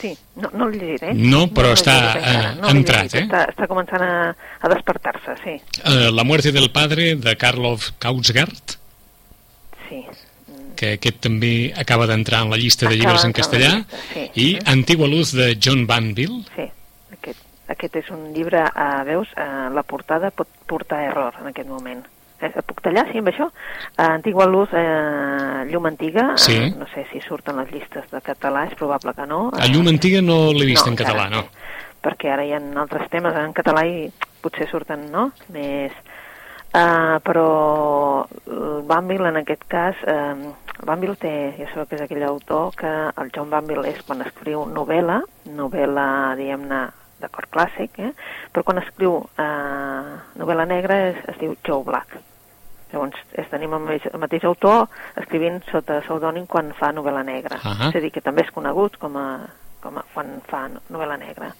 sí. 0.03 0.11
No, 0.35 0.49
no 0.57 0.65
llegit, 0.69 1.03
eh? 1.05 1.13
No, 1.13 1.45
però 1.53 1.69
l'he 1.71 1.77
està, 1.77 1.93
llegit 1.93 2.17
encara. 2.25 2.51
eh, 2.51 2.55
no 2.61 2.69
entrat, 2.73 3.03
llegit. 3.03 3.15
eh? 3.19 3.23
Està, 3.27 3.41
està 3.53 3.67
començant 3.69 4.01
a, 4.03 4.35
a 4.61 4.69
despertar-se, 4.73 5.35
sí. 5.43 5.53
Eh, 5.85 6.09
La 6.11 6.23
muerte 6.25 6.51
del 6.51 6.71
padre, 6.71 7.15
de 7.15 7.35
Karlov 7.37 7.91
Kautsgaard, 7.99 8.77
Sí. 9.89 9.99
Que 10.83 10.93
aquest 10.99 11.21
també 11.23 11.71
acaba 11.79 12.07
d'entrar 12.09 12.43
en 12.43 12.51
la 12.51 12.59
llista 12.59 12.89
de 12.89 12.97
llibres 12.99 13.23
en 13.23 13.33
castellà, 13.35 13.73
sí. 14.11 14.27
i 14.35 14.47
Antigua 14.67 15.07
Luz, 15.07 15.31
de 15.37 15.53
John 15.61 15.85
Banville, 15.87 16.43
Sí, 16.57 16.65
aquest, 17.15 17.39
aquest 17.71 17.95
és 18.03 18.09
un 18.11 18.33
llibre, 18.35 18.65
eh, 18.67 19.03
veus, 19.07 19.31
eh, 19.39 19.69
la 19.71 19.83
portada 19.87 20.31
pot 20.35 20.49
portar 20.67 21.05
error 21.07 21.39
en 21.39 21.47
aquest 21.53 21.69
moment. 21.69 22.03
Eh, 22.43 22.49
puc 22.67 22.81
tallar, 22.83 23.05
sí, 23.11 23.21
amb 23.23 23.29
això? 23.31 23.47
Eh, 23.47 24.03
Antigua 24.03 24.45
Luz, 24.51 24.73
eh, 24.75 25.63
Llum 25.71 25.85
Antiga, 25.87 26.33
Sí. 26.35 26.57
eh, 26.57 26.73
no 26.75 26.87
sé 26.93 27.05
si 27.13 27.21
surten 27.23 27.55
les 27.61 27.71
llistes 27.71 28.09
de 28.11 28.19
català, 28.19 28.65
és 28.67 28.75
probable 28.75 29.13
que 29.15 29.25
no. 29.25 29.49
A 29.55 29.67
Llum 29.71 29.87
Antiga 29.87 30.21
no 30.21 30.51
l'he 30.51 30.65
vist 30.65 30.85
No, 30.85 30.91
en 30.91 30.97
català, 30.99 31.29
no. 31.29 31.45
Perquè 32.03 32.33
ara 32.33 32.43
hi 32.43 32.51
ha 32.51 32.59
altres 32.59 33.07
temes 33.09 33.33
en 33.39 33.53
català 33.55 33.85
i 33.87 34.11
potser 34.41 34.67
surten, 34.69 35.07
no?, 35.11 35.31
més... 35.55 35.91
Uh, 36.73 37.19
però 37.21 38.25
el 38.49 38.81
Banville 38.89 39.27
en 39.29 39.35
aquest 39.43 39.61
cas 39.69 39.99
uh, 40.09 40.55
Banville 40.87 41.15
té, 41.19 41.33
ja 41.57 41.69
sabeu 41.71 41.87
que 41.89 41.95
és 41.99 42.03
aquell 42.05 42.25
autor 42.27 42.73
que 42.79 42.91
el 43.21 43.31
John 43.35 43.49
Banville 43.53 43.87
és 43.93 44.01
quan 44.07 44.21
escriu 44.25 44.65
novel·la 44.69 45.21
novel·la, 45.53 46.05
diguem-ne 46.39 46.83
d'acord 47.23 47.47
clàssic, 47.53 47.99
eh? 48.03 48.11
però 48.51 48.65
quan 48.67 48.81
escriu 48.81 49.15
uh, 49.23 50.13
novel·la 50.39 50.65
negra 50.67 50.99
es, 51.09 51.19
es 51.31 51.39
diu 51.39 51.55
Joe 51.63 51.83
Black 51.87 52.17
llavors 52.93 53.17
és, 53.33 53.47
tenim 53.49 53.73
el 53.73 53.83
mateix, 53.85 54.07
el 54.13 54.21
mateix 54.21 54.45
autor 54.47 54.85
escrivint 55.19 55.61
sota 55.71 55.99
pseudònim 56.03 56.45
quan 56.49 56.71
fa 56.77 56.91
novel·la 56.93 57.23
negra 57.25 57.59
Ahà. 57.61 57.89
és 57.89 57.97
a 57.97 58.03
dir, 58.03 58.11
que 58.13 58.21
també 58.21 58.45
és 58.45 58.53
conegut 58.53 58.99
com 59.01 59.17
a, 59.17 59.27
com 59.81 59.97
a 59.97 60.05
quan 60.13 60.35
fa 60.49 60.67
no- 60.69 60.83
novel·la 60.93 61.17
negra 61.21 61.51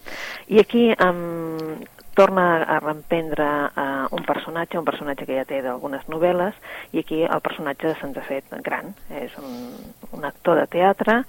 i 0.53 0.61
aquí 0.61 0.89
um, 0.93 1.81
torna 2.13 2.63
a 2.63 2.79
reemprendre 2.79 3.45
uh, 3.45 4.07
un 4.15 4.23
personatge, 4.27 4.77
un 4.79 4.85
personatge 4.85 5.25
que 5.27 5.37
ja 5.39 5.47
té 5.49 5.61
d'algunes 5.65 6.05
novel·les, 6.11 6.55
i 6.93 7.01
aquí 7.01 7.23
el 7.25 7.43
personatge 7.45 7.95
se'ns 7.99 8.17
ha 8.17 8.25
fet 8.27 8.55
gran. 8.65 8.93
És 9.21 9.35
un, 9.41 9.75
un 10.13 10.25
actor 10.29 10.61
de 10.61 10.67
teatre 10.77 11.23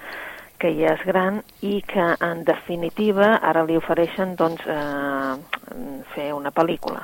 que 0.61 0.71
ja 0.77 0.95
és 0.95 1.03
gran 1.05 1.43
i 1.67 1.81
que, 1.85 2.07
en 2.25 2.45
definitiva, 2.47 3.35
ara 3.43 3.65
li 3.67 3.77
ofereixen 3.77 4.37
doncs, 4.39 4.65
eh, 4.65 5.35
fer 6.15 6.31
una 6.37 6.53
pel·lícula. 6.55 7.03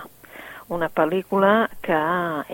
Una 0.71 0.89
pel·lícula 0.89 1.67
que 1.83 1.99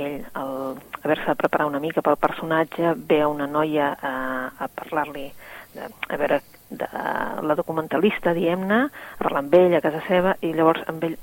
ell, 0.00 0.22
al 0.40 0.78
haver-se 1.02 1.28
de 1.28 1.36
preparar 1.36 1.68
una 1.68 1.82
mica 1.82 2.02
pel 2.02 2.16
personatge, 2.16 2.94
ve 2.96 3.20
una 3.28 3.46
noia 3.46 3.92
a, 4.00 4.14
a 4.56 4.68
parlar-li, 4.72 5.26
a 5.76 6.16
veure, 6.16 6.40
de 6.70 6.88
la 7.46 7.54
documentalista, 7.54 8.34
diem-ne, 8.34 8.82
a 8.90 9.22
parlar 9.22 9.44
amb 9.44 9.54
ell 9.54 9.76
a 9.78 9.82
casa 9.84 10.02
seva, 10.08 10.36
i 10.42 10.52
llavors 10.54 10.84
amb 10.90 11.04
ell, 11.06 11.16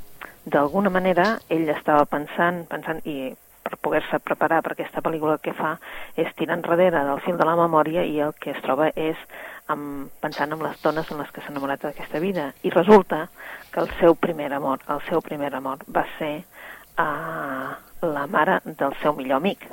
d'alguna 0.45 0.91
manera, 0.91 1.37
ell 1.51 1.69
estava 1.71 2.05
pensant, 2.09 2.63
pensant, 2.69 3.01
i 3.07 3.33
per 3.63 3.77
poder-se 3.79 4.19
preparar 4.19 4.61
per 4.63 4.73
aquesta 4.73 5.01
pel·lícula 5.03 5.37
el 5.37 5.43
que 5.43 5.55
fa 5.55 5.77
és 6.19 6.31
tirar 6.35 6.57
enrere 6.59 6.91
del 7.07 7.21
fil 7.23 7.39
de 7.39 7.47
la 7.47 7.55
memòria 7.55 8.03
i 8.03 8.19
el 8.25 8.35
que 8.35 8.51
es 8.51 8.61
troba 8.65 8.89
és 8.95 9.19
amb, 9.71 10.11
pensant 10.21 10.51
en 10.51 10.63
les 10.65 10.81
dones 10.83 11.09
en 11.11 11.21
les 11.23 11.31
que 11.31 11.41
s'ha 11.41 11.53
enamorat 11.53 11.87
d'aquesta 11.87 12.19
vida. 12.19 12.51
I 12.63 12.73
resulta 12.75 13.27
que 13.71 13.79
el 13.79 13.89
seu 14.01 14.15
primer 14.19 14.51
amor, 14.53 14.83
el 14.89 15.01
seu 15.07 15.23
primer 15.23 15.53
amor 15.55 15.83
va 15.87 16.03
ser 16.17 16.33
uh, 16.99 17.71
la 18.03 18.27
mare 18.27 18.59
del 18.65 18.95
seu 19.01 19.15
millor 19.15 19.39
amic, 19.39 19.63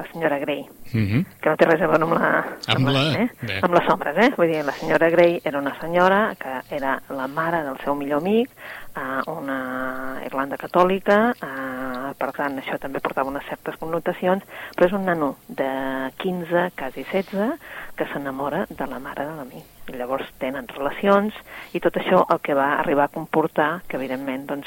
la 0.00 0.06
senyora 0.12 0.38
Grey 0.38 0.64
Mhm. 0.92 1.24
que 1.40 1.50
no 1.50 1.56
té 1.56 1.64
res 1.66 1.80
a 1.82 1.86
veure 1.86 2.04
amb, 2.04 2.14
la, 2.18 2.44
Amb 2.74 2.88
la- 2.88 3.22
eh? 3.22 3.28
bé. 3.42 3.60
amb 3.62 3.74
les 3.74 3.88
ombres, 3.88 4.16
eh? 4.18 4.30
Vull 4.36 4.48
dir, 4.48 4.64
la 4.64 4.72
senyora 4.72 5.08
Grey 5.10 5.40
era 5.44 5.58
una 5.58 5.74
senyora 5.80 6.34
que 6.38 6.74
era 6.76 7.00
la 7.10 7.26
mare 7.28 7.62
del 7.62 7.78
seu 7.84 7.94
millor 7.94 8.18
amic, 8.20 8.50
eh, 8.96 9.30
una 9.30 10.20
Irlanda 10.26 10.56
catòlica, 10.56 11.18
eh, 11.40 12.14
per 12.18 12.32
tant, 12.32 12.58
això 12.58 12.78
també 12.78 13.00
portava 13.00 13.28
unes 13.30 13.44
certes 13.48 13.76
connotacions, 13.76 14.42
però 14.76 14.86
és 14.86 14.92
un 14.92 15.04
nano 15.04 15.36
de 15.48 16.10
15, 16.18 16.70
quasi 16.76 17.04
16, 17.04 17.54
que 17.96 18.06
s'enamora 18.12 18.66
de 18.68 18.86
la 18.86 18.98
mare 18.98 19.24
de 19.26 19.34
l'amic. 19.36 19.64
I 19.88 19.92
llavors 19.98 20.26
tenen 20.38 20.66
relacions 20.68 21.34
i 21.72 21.80
tot 21.80 21.94
això 21.96 22.24
el 22.30 22.40
que 22.40 22.54
va 22.54 22.74
arribar 22.78 23.04
a 23.04 23.08
comportar 23.08 23.82
que, 23.88 23.96
evidentment, 23.96 24.46
doncs, 24.46 24.66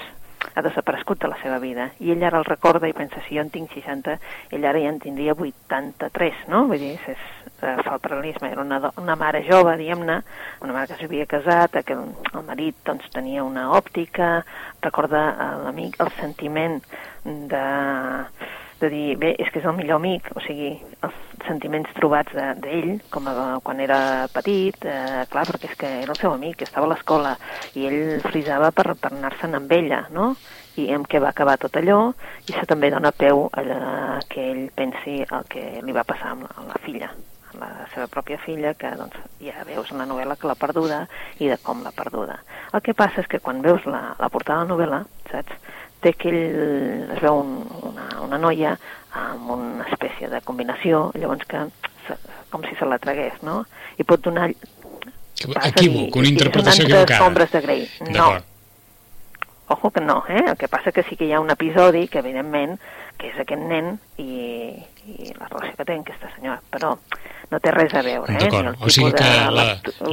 ha 0.54 0.62
desaparegut 0.66 1.22
de 1.22 1.30
la 1.32 1.38
seva 1.42 1.60
vida. 1.60 1.90
I 2.00 2.14
ell 2.14 2.24
ara 2.24 2.40
el 2.42 2.48
recorda 2.48 2.90
i 2.90 2.96
pensa, 2.98 3.22
si 3.28 3.38
jo 3.38 3.44
en 3.44 3.52
tinc 3.54 3.74
60, 3.74 4.18
ell 4.54 4.66
ara 4.70 4.82
ja 4.82 4.92
en 4.94 5.00
tindria 5.04 5.36
83, 5.38 6.46
no? 6.52 6.66
Vull 6.70 6.82
dir, 6.82 6.94
és, 6.98 7.28
eh, 7.62 7.76
fa 7.84 7.96
el 7.96 8.04
paral·lelisme. 8.04 8.52
Era 8.52 8.62
una, 8.62 8.80
una 9.02 9.18
mare 9.20 9.44
jove, 9.50 9.76
diguem-ne, 9.82 10.20
una 10.62 10.74
mare 10.74 10.92
que 10.92 11.00
s'havia 11.02 11.30
casat, 11.30 11.80
que 11.86 11.98
el, 11.98 12.10
el 12.34 12.48
marit 12.48 12.82
doncs, 12.86 13.10
tenia 13.14 13.44
una 13.44 13.70
òptica, 13.78 14.44
recorda 14.82 15.24
a 15.38 15.50
l'amic 15.64 16.00
el 16.04 16.12
sentiment 16.20 16.82
de, 17.24 17.66
de 18.80 18.90
dir, 18.90 19.18
bé, 19.18 19.36
és 19.40 19.50
que 19.52 19.60
és 19.60 19.66
el 19.66 19.76
millor 19.78 20.02
amic, 20.02 20.30
o 20.36 20.42
sigui, 20.44 20.74
els 21.06 21.20
sentiments 21.48 21.92
trobats 21.98 22.34
de- 22.34 22.54
d'ell, 22.64 23.02
com 23.12 23.28
a, 23.28 23.60
quan 23.64 23.80
era 23.80 24.28
petit, 24.34 24.76
eh, 24.86 25.26
clar, 25.30 25.46
perquè 25.48 25.70
és 25.72 25.78
que 25.78 25.92
era 26.04 26.12
el 26.12 26.20
seu 26.20 26.34
amic, 26.34 26.58
que 26.58 26.68
estava 26.68 26.86
a 26.86 26.90
l'escola, 26.90 27.38
i 27.76 27.86
ell 27.88 28.22
frisava 28.22 28.72
per, 28.72 28.96
per 28.96 29.12
anar-se'n 29.14 29.56
amb 29.56 29.72
ella, 29.72 30.08
no? 30.12 30.36
i 30.76 30.88
amb 30.94 31.06
què 31.08 31.20
va 31.22 31.30
acabar 31.30 31.58
tot 31.62 31.76
allò, 31.78 32.14
i 32.48 32.54
això 32.54 32.66
també 32.66 32.90
dona 32.90 33.12
peu 33.12 33.48
a 33.54 33.62
que 34.30 34.48
ell 34.52 34.64
pensi 34.74 35.20
el 35.22 35.46
que 35.50 35.82
li 35.84 35.94
va 35.94 36.04
passar 36.04 36.32
amb 36.34 36.48
la, 36.48 36.50
amb 36.58 36.68
la 36.74 36.80
filla, 36.82 37.12
la 37.60 37.70
seva 37.94 38.08
pròpia 38.08 38.40
filla, 38.42 38.74
que 38.74 38.90
doncs, 38.98 39.16
ja 39.44 39.62
veus 39.68 39.92
en 39.92 40.02
la 40.02 40.08
novel·la 40.10 40.36
que 40.40 40.50
l'ha 40.50 40.58
perduda 40.58 41.04
i 41.38 41.48
de 41.52 41.60
com 41.62 41.84
l'ha 41.84 41.94
perduda. 41.94 42.40
El 42.74 42.82
que 42.82 42.96
passa 42.98 43.22
és 43.22 43.30
que 43.30 43.40
quan 43.40 43.62
veus 43.62 43.86
la, 43.86 44.16
la 44.18 44.30
portada 44.34 44.64
de 44.64 44.66
la 44.66 44.74
novel·la, 44.74 45.04
saps, 45.30 45.54
té 46.04 46.14
aquell, 46.14 46.40
es 47.16 47.22
veu 47.24 47.40
un, 47.42 47.56
una, 47.90 48.08
una 48.26 48.40
noia 48.42 48.76
amb 49.14 49.52
una 49.56 49.88
espècie 49.92 50.30
de 50.30 50.42
combinació, 50.46 51.10
llavors 51.20 51.46
que 51.50 51.66
se, 52.08 52.18
com 52.52 52.64
si 52.68 52.76
se 52.80 52.88
la 52.90 53.00
tragués, 53.02 53.42
no? 53.46 53.64
I 53.98 54.08
pot 54.08 54.24
donar... 54.26 54.50
Equívoc, 55.44 56.16
una 56.16 56.30
interpretació 56.30 56.86
equivocada. 56.86 57.26
ombres 57.28 57.52
de 57.52 57.62
Grey. 57.66 57.88
No. 58.14 58.30
Ojo 59.74 59.92
que 59.92 60.02
no, 60.02 60.24
eh? 60.30 60.44
El 60.52 60.58
que 60.58 60.70
passa 60.72 60.92
que 60.92 61.04
sí 61.08 61.18
que 61.18 61.26
hi 61.26 61.34
ha 61.34 61.42
un 61.42 61.52
episodi 61.52 62.08
que, 62.08 62.22
evidentment, 62.22 62.78
que 63.18 63.32
és 63.32 63.40
aquest 63.42 63.64
nen 63.70 63.96
i, 64.22 64.84
i 65.08 65.34
la 65.38 65.48
relació 65.50 65.76
que 65.78 65.86
té 65.86 65.94
amb 65.98 66.06
aquesta 66.08 66.30
senyora, 66.36 66.60
però 66.72 66.94
no 67.52 67.60
té 67.60 67.72
res 67.76 67.94
a 67.94 68.02
veure, 68.06 68.34
eh? 68.34 68.38
D'acord, 68.40 68.78
o 68.80 68.90
sigui 68.90 69.12
que 69.12 69.24
de 69.24 69.52
la, 69.52 69.66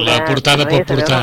la 0.08 0.16
portada 0.26 0.66
pot 0.68 0.86
portar 0.86 1.20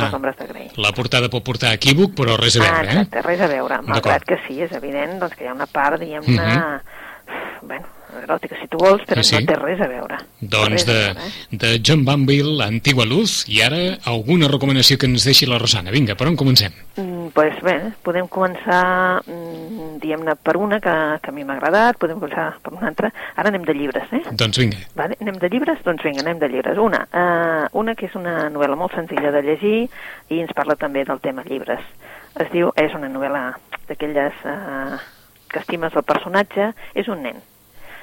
la 0.77 0.91
portada 0.95 1.29
pot 1.29 1.43
portar 1.43 1.73
equívoc, 1.75 2.13
però 2.15 2.37
res 2.39 2.55
a 2.57 2.63
Ah, 2.63 2.71
veure, 2.71 2.87
eh? 2.87 2.91
exacte, 3.01 3.21
res 3.27 3.41
a 3.41 3.47
veure, 3.51 3.81
malgrat 3.83 4.23
que 4.25 4.39
sí, 4.47 4.61
és 4.61 4.71
evident 4.71 5.19
doncs, 5.19 5.35
que 5.35 5.43
hi 5.45 5.51
ha 5.51 5.53
una 5.53 5.67
part, 5.67 5.99
diguem-ne, 5.99 6.37
Mhm. 6.37 7.67
bueno, 7.67 7.85
eròtica 8.23 8.55
si 8.61 8.67
tu 8.71 8.77
vols, 8.79 9.01
però 9.05 9.21
Sí, 9.21 9.35
sí. 9.35 9.43
no 9.43 9.51
té 9.51 9.55
res 9.59 9.81
a 9.81 9.87
veure. 9.87 10.17
Doncs 10.39 10.83
a 10.83 10.91
de, 10.91 10.93
veure, 10.93 11.19
eh? 11.27 11.31
de 11.51 11.81
John 11.83 12.05
Banville, 12.05 12.63
Antigua 12.63 13.05
Luz, 13.05 13.43
i 13.49 13.61
ara 13.61 13.97
alguna 14.05 14.47
recomanació 14.47 14.97
que 14.97 15.05
ens 15.05 15.25
deixi 15.27 15.45
la 15.45 15.59
Rosana. 15.59 15.91
Vinga, 15.91 16.15
per 16.15 16.27
on 16.27 16.37
comencem? 16.39 16.71
Mm, 16.95 17.27
pues 17.35 17.59
bé, 17.61 17.91
podem 18.01 18.27
començar, 18.31 19.21
mm, 19.27 19.66
diguem-ne, 20.01 20.35
per 20.41 20.55
una 20.57 20.79
que, 20.83 20.93
que 21.23 21.31
a 21.31 21.35
mi 21.35 21.45
m'ha 21.47 21.57
agradat, 21.57 21.99
podem 22.01 22.19
començar 22.21 22.47
per 22.63 22.73
una 22.73 22.89
altra. 22.89 23.11
Ara 23.35 23.51
anem 23.51 23.65
de 23.67 23.75
llibres, 23.77 24.11
eh? 24.15 24.23
Doncs 24.31 24.59
vinga. 24.61 24.81
Vale? 24.97 25.17
Anem 25.23 25.39
de 25.41 25.51
llibres? 25.53 25.83
Doncs 25.85 26.05
vinga, 26.05 26.23
anem 26.25 26.41
de 26.41 26.49
llibres. 26.53 26.81
Una, 26.81 27.03
uh, 27.11 27.67
una 27.79 27.95
que 27.97 28.09
és 28.09 28.17
una 28.19 28.47
novel·la 28.53 28.79
molt 28.79 28.95
senzilla 28.97 29.31
de 29.35 29.43
llegir 29.45 29.77
i 30.29 30.41
ens 30.41 30.55
parla 30.57 30.77
també 30.79 31.05
del 31.07 31.21
tema 31.23 31.45
llibres. 31.47 31.83
Es 32.37 32.51
diu, 32.53 32.73
és 32.77 32.93
una 32.97 33.11
novel·la 33.13 33.45
d'aquelles 33.87 34.43
uh, 34.45 34.99
que 35.47 35.63
estimes 35.63 35.95
el 35.95 36.05
personatge, 36.07 36.71
és 36.95 37.07
un 37.07 37.23
nen. 37.25 37.41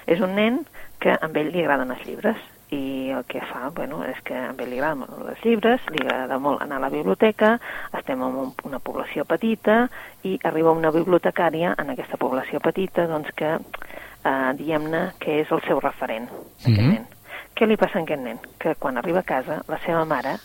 És 0.06 0.20
un 0.24 0.34
nen 0.36 0.64
que 1.00 1.14
a 1.14 1.28
ell 1.28 1.52
li 1.52 1.64
agraden 1.64 1.92
els 1.92 2.04
llibres 2.08 2.40
i 2.74 3.10
el 3.14 3.24
que 3.30 3.40
fa, 3.46 3.68
bueno, 3.74 4.02
és 4.08 4.18
que 4.26 4.34
a 4.34 4.50
ell 4.50 4.70
li 4.70 4.78
agraden 4.80 5.04
molt 5.04 5.30
els 5.30 5.42
llibres, 5.46 5.82
li 5.94 6.02
agrada 6.02 6.38
molt 6.42 6.62
anar 6.64 6.80
a 6.80 6.84
la 6.86 6.92
biblioteca, 6.92 7.54
estem 7.94 8.22
en 8.22 8.38
un, 8.44 8.52
una 8.66 8.80
població 8.82 9.24
petita 9.28 9.84
i 10.24 10.36
arriba 10.42 10.74
una 10.74 10.90
bibliotecària 10.94 11.74
en 11.78 11.92
aquesta 11.94 12.18
població 12.20 12.60
petita 12.64 13.06
doncs 13.10 13.30
que, 13.36 13.52
eh, 13.54 14.52
diguem-ne, 14.58 15.04
que 15.20 15.40
és 15.42 15.52
el 15.52 15.62
seu 15.68 15.80
referent, 15.80 16.28
aquest 16.30 16.80
Mhm. 16.80 16.90
nen. 16.90 17.06
Què 17.54 17.66
li 17.68 17.76
passa 17.76 18.00
a 18.00 18.02
aquest 18.02 18.20
nen? 18.22 18.38
Que 18.58 18.74
quan 18.74 18.98
arriba 18.98 19.20
a 19.20 19.28
casa, 19.28 19.62
la 19.68 19.78
seva 19.84 20.04
mare, 20.04 20.38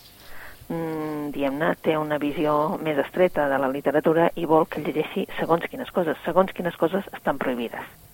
mm, 0.70 1.32
diguem-ne, 1.32 1.76
té 1.82 1.98
una 1.98 2.20
visió 2.20 2.78
més 2.84 2.98
estreta 2.98 3.48
de 3.50 3.58
la 3.58 3.68
literatura 3.68 4.32
i 4.36 4.46
vol 4.46 4.68
que 4.68 4.82
llegeixi 4.82 5.28
segons 5.40 5.66
quines 5.68 5.90
coses. 5.92 6.18
Segons 6.26 6.54
quines 6.54 6.76
coses 6.78 7.04
estan 7.14 7.38
prohibides. 7.38 8.09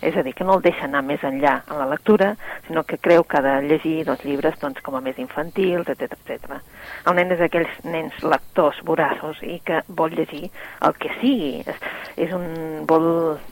És 0.00 0.16
a 0.16 0.22
dir, 0.22 0.32
que 0.38 0.44
no 0.46 0.54
el 0.58 0.62
deixa 0.62 0.84
anar 0.86 1.02
més 1.02 1.22
enllà 1.26 1.56
en 1.66 1.78
la 1.80 1.88
lectura, 1.90 2.34
sinó 2.68 2.84
que 2.86 3.00
creu 3.02 3.24
que 3.26 3.38
ha 3.38 3.42
de 3.42 3.54
llegir 3.66 4.04
doncs, 4.06 4.22
llibres 4.24 4.58
doncs, 4.62 4.78
com 4.86 4.94
a 4.94 5.02
més 5.02 5.18
infantils, 5.18 5.88
etc 5.90 6.14
etc. 6.14 6.60
El 7.08 7.16
nen 7.18 7.34
és 7.34 7.42
aquells 7.42 7.72
nens 7.84 8.14
lectors 8.22 8.78
voraços 8.86 9.40
i 9.42 9.58
que 9.66 9.80
vol 9.88 10.14
llegir 10.14 10.44
el 10.86 10.94
que 11.02 11.10
sigui. 11.18 11.64
És, 11.66 11.82
és, 12.28 12.34
un, 12.34 12.46
vol, 12.86 13.08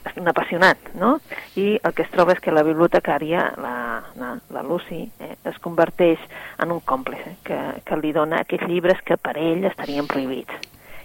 és 0.07 0.21
un 0.21 0.31
apassionat, 0.31 0.93
no? 0.95 1.17
I 1.59 1.67
el 1.81 1.95
que 1.97 2.05
es 2.05 2.13
troba 2.15 2.35
és 2.37 2.41
que 2.43 2.55
la 2.55 2.63
bibliotecària, 2.67 3.43
la, 3.59 3.75
la, 4.19 4.31
la 4.55 4.63
Lucy, 4.63 5.03
eh, 5.19 5.35
es 5.51 5.59
converteix 5.63 6.23
en 6.63 6.71
un 6.71 6.79
còmplice 6.79 7.35
que, 7.47 7.59
que 7.83 7.99
li 7.99 8.13
dona 8.15 8.43
aquests 8.45 8.71
llibres 8.71 9.03
que 9.03 9.19
per 9.19 9.35
ell 9.41 9.67
estarien 9.67 10.07
prohibits. 10.07 10.55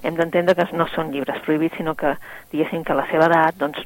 Hem 0.02 0.16
d'entendre 0.18 0.57
que 0.59 0.66
no 0.74 0.88
són 0.90 1.12
llibres 1.14 1.42
prohibits, 1.46 1.76
sinó 1.78 1.94
que, 1.94 2.16
diguéssim, 2.50 2.83
que 2.83 2.94
a 2.94 2.98
la 2.98 3.07
seva 3.11 3.28
edat, 3.31 3.59
doncs, 3.61 3.83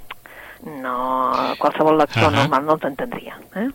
no, 0.65 1.55
qualsevol 1.59 1.99
lector 1.99 2.23
uh 2.25 2.29
-huh. 2.29 2.37
normal 2.37 2.65
no 2.65 2.73
els 2.75 2.85
entendria. 2.85 3.39
Eh? 3.55 3.69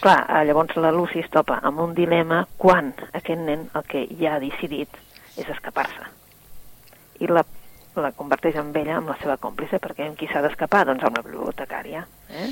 Clar, 0.00 0.26
eh, 0.28 0.44
llavors 0.44 0.76
la 0.76 0.92
Lucy 0.92 1.18
es 1.18 1.30
topa 1.30 1.58
amb 1.62 1.80
un 1.80 1.94
dilema 1.94 2.46
quan 2.56 2.94
aquest 3.12 3.40
nen 3.40 3.70
el 3.74 3.82
que 3.82 4.06
ja 4.20 4.34
ha 4.34 4.40
decidit 4.40 4.88
és 5.36 5.48
escapar-se. 5.48 6.06
I 7.18 7.26
la, 7.26 7.44
la 7.96 8.12
converteix 8.12 8.56
en 8.56 8.70
ella 8.76 8.96
amb 8.96 9.08
la 9.08 9.16
seva 9.22 9.36
còmplice, 9.36 9.78
perquè 9.78 10.06
amb 10.06 10.16
qui 10.16 10.28
s'ha 10.28 10.42
d'escapar? 10.42 10.84
Doncs 10.86 11.04
amb 11.04 11.16
la 11.16 11.22
bibliotecària. 11.22 12.06
Eh? 12.30 12.50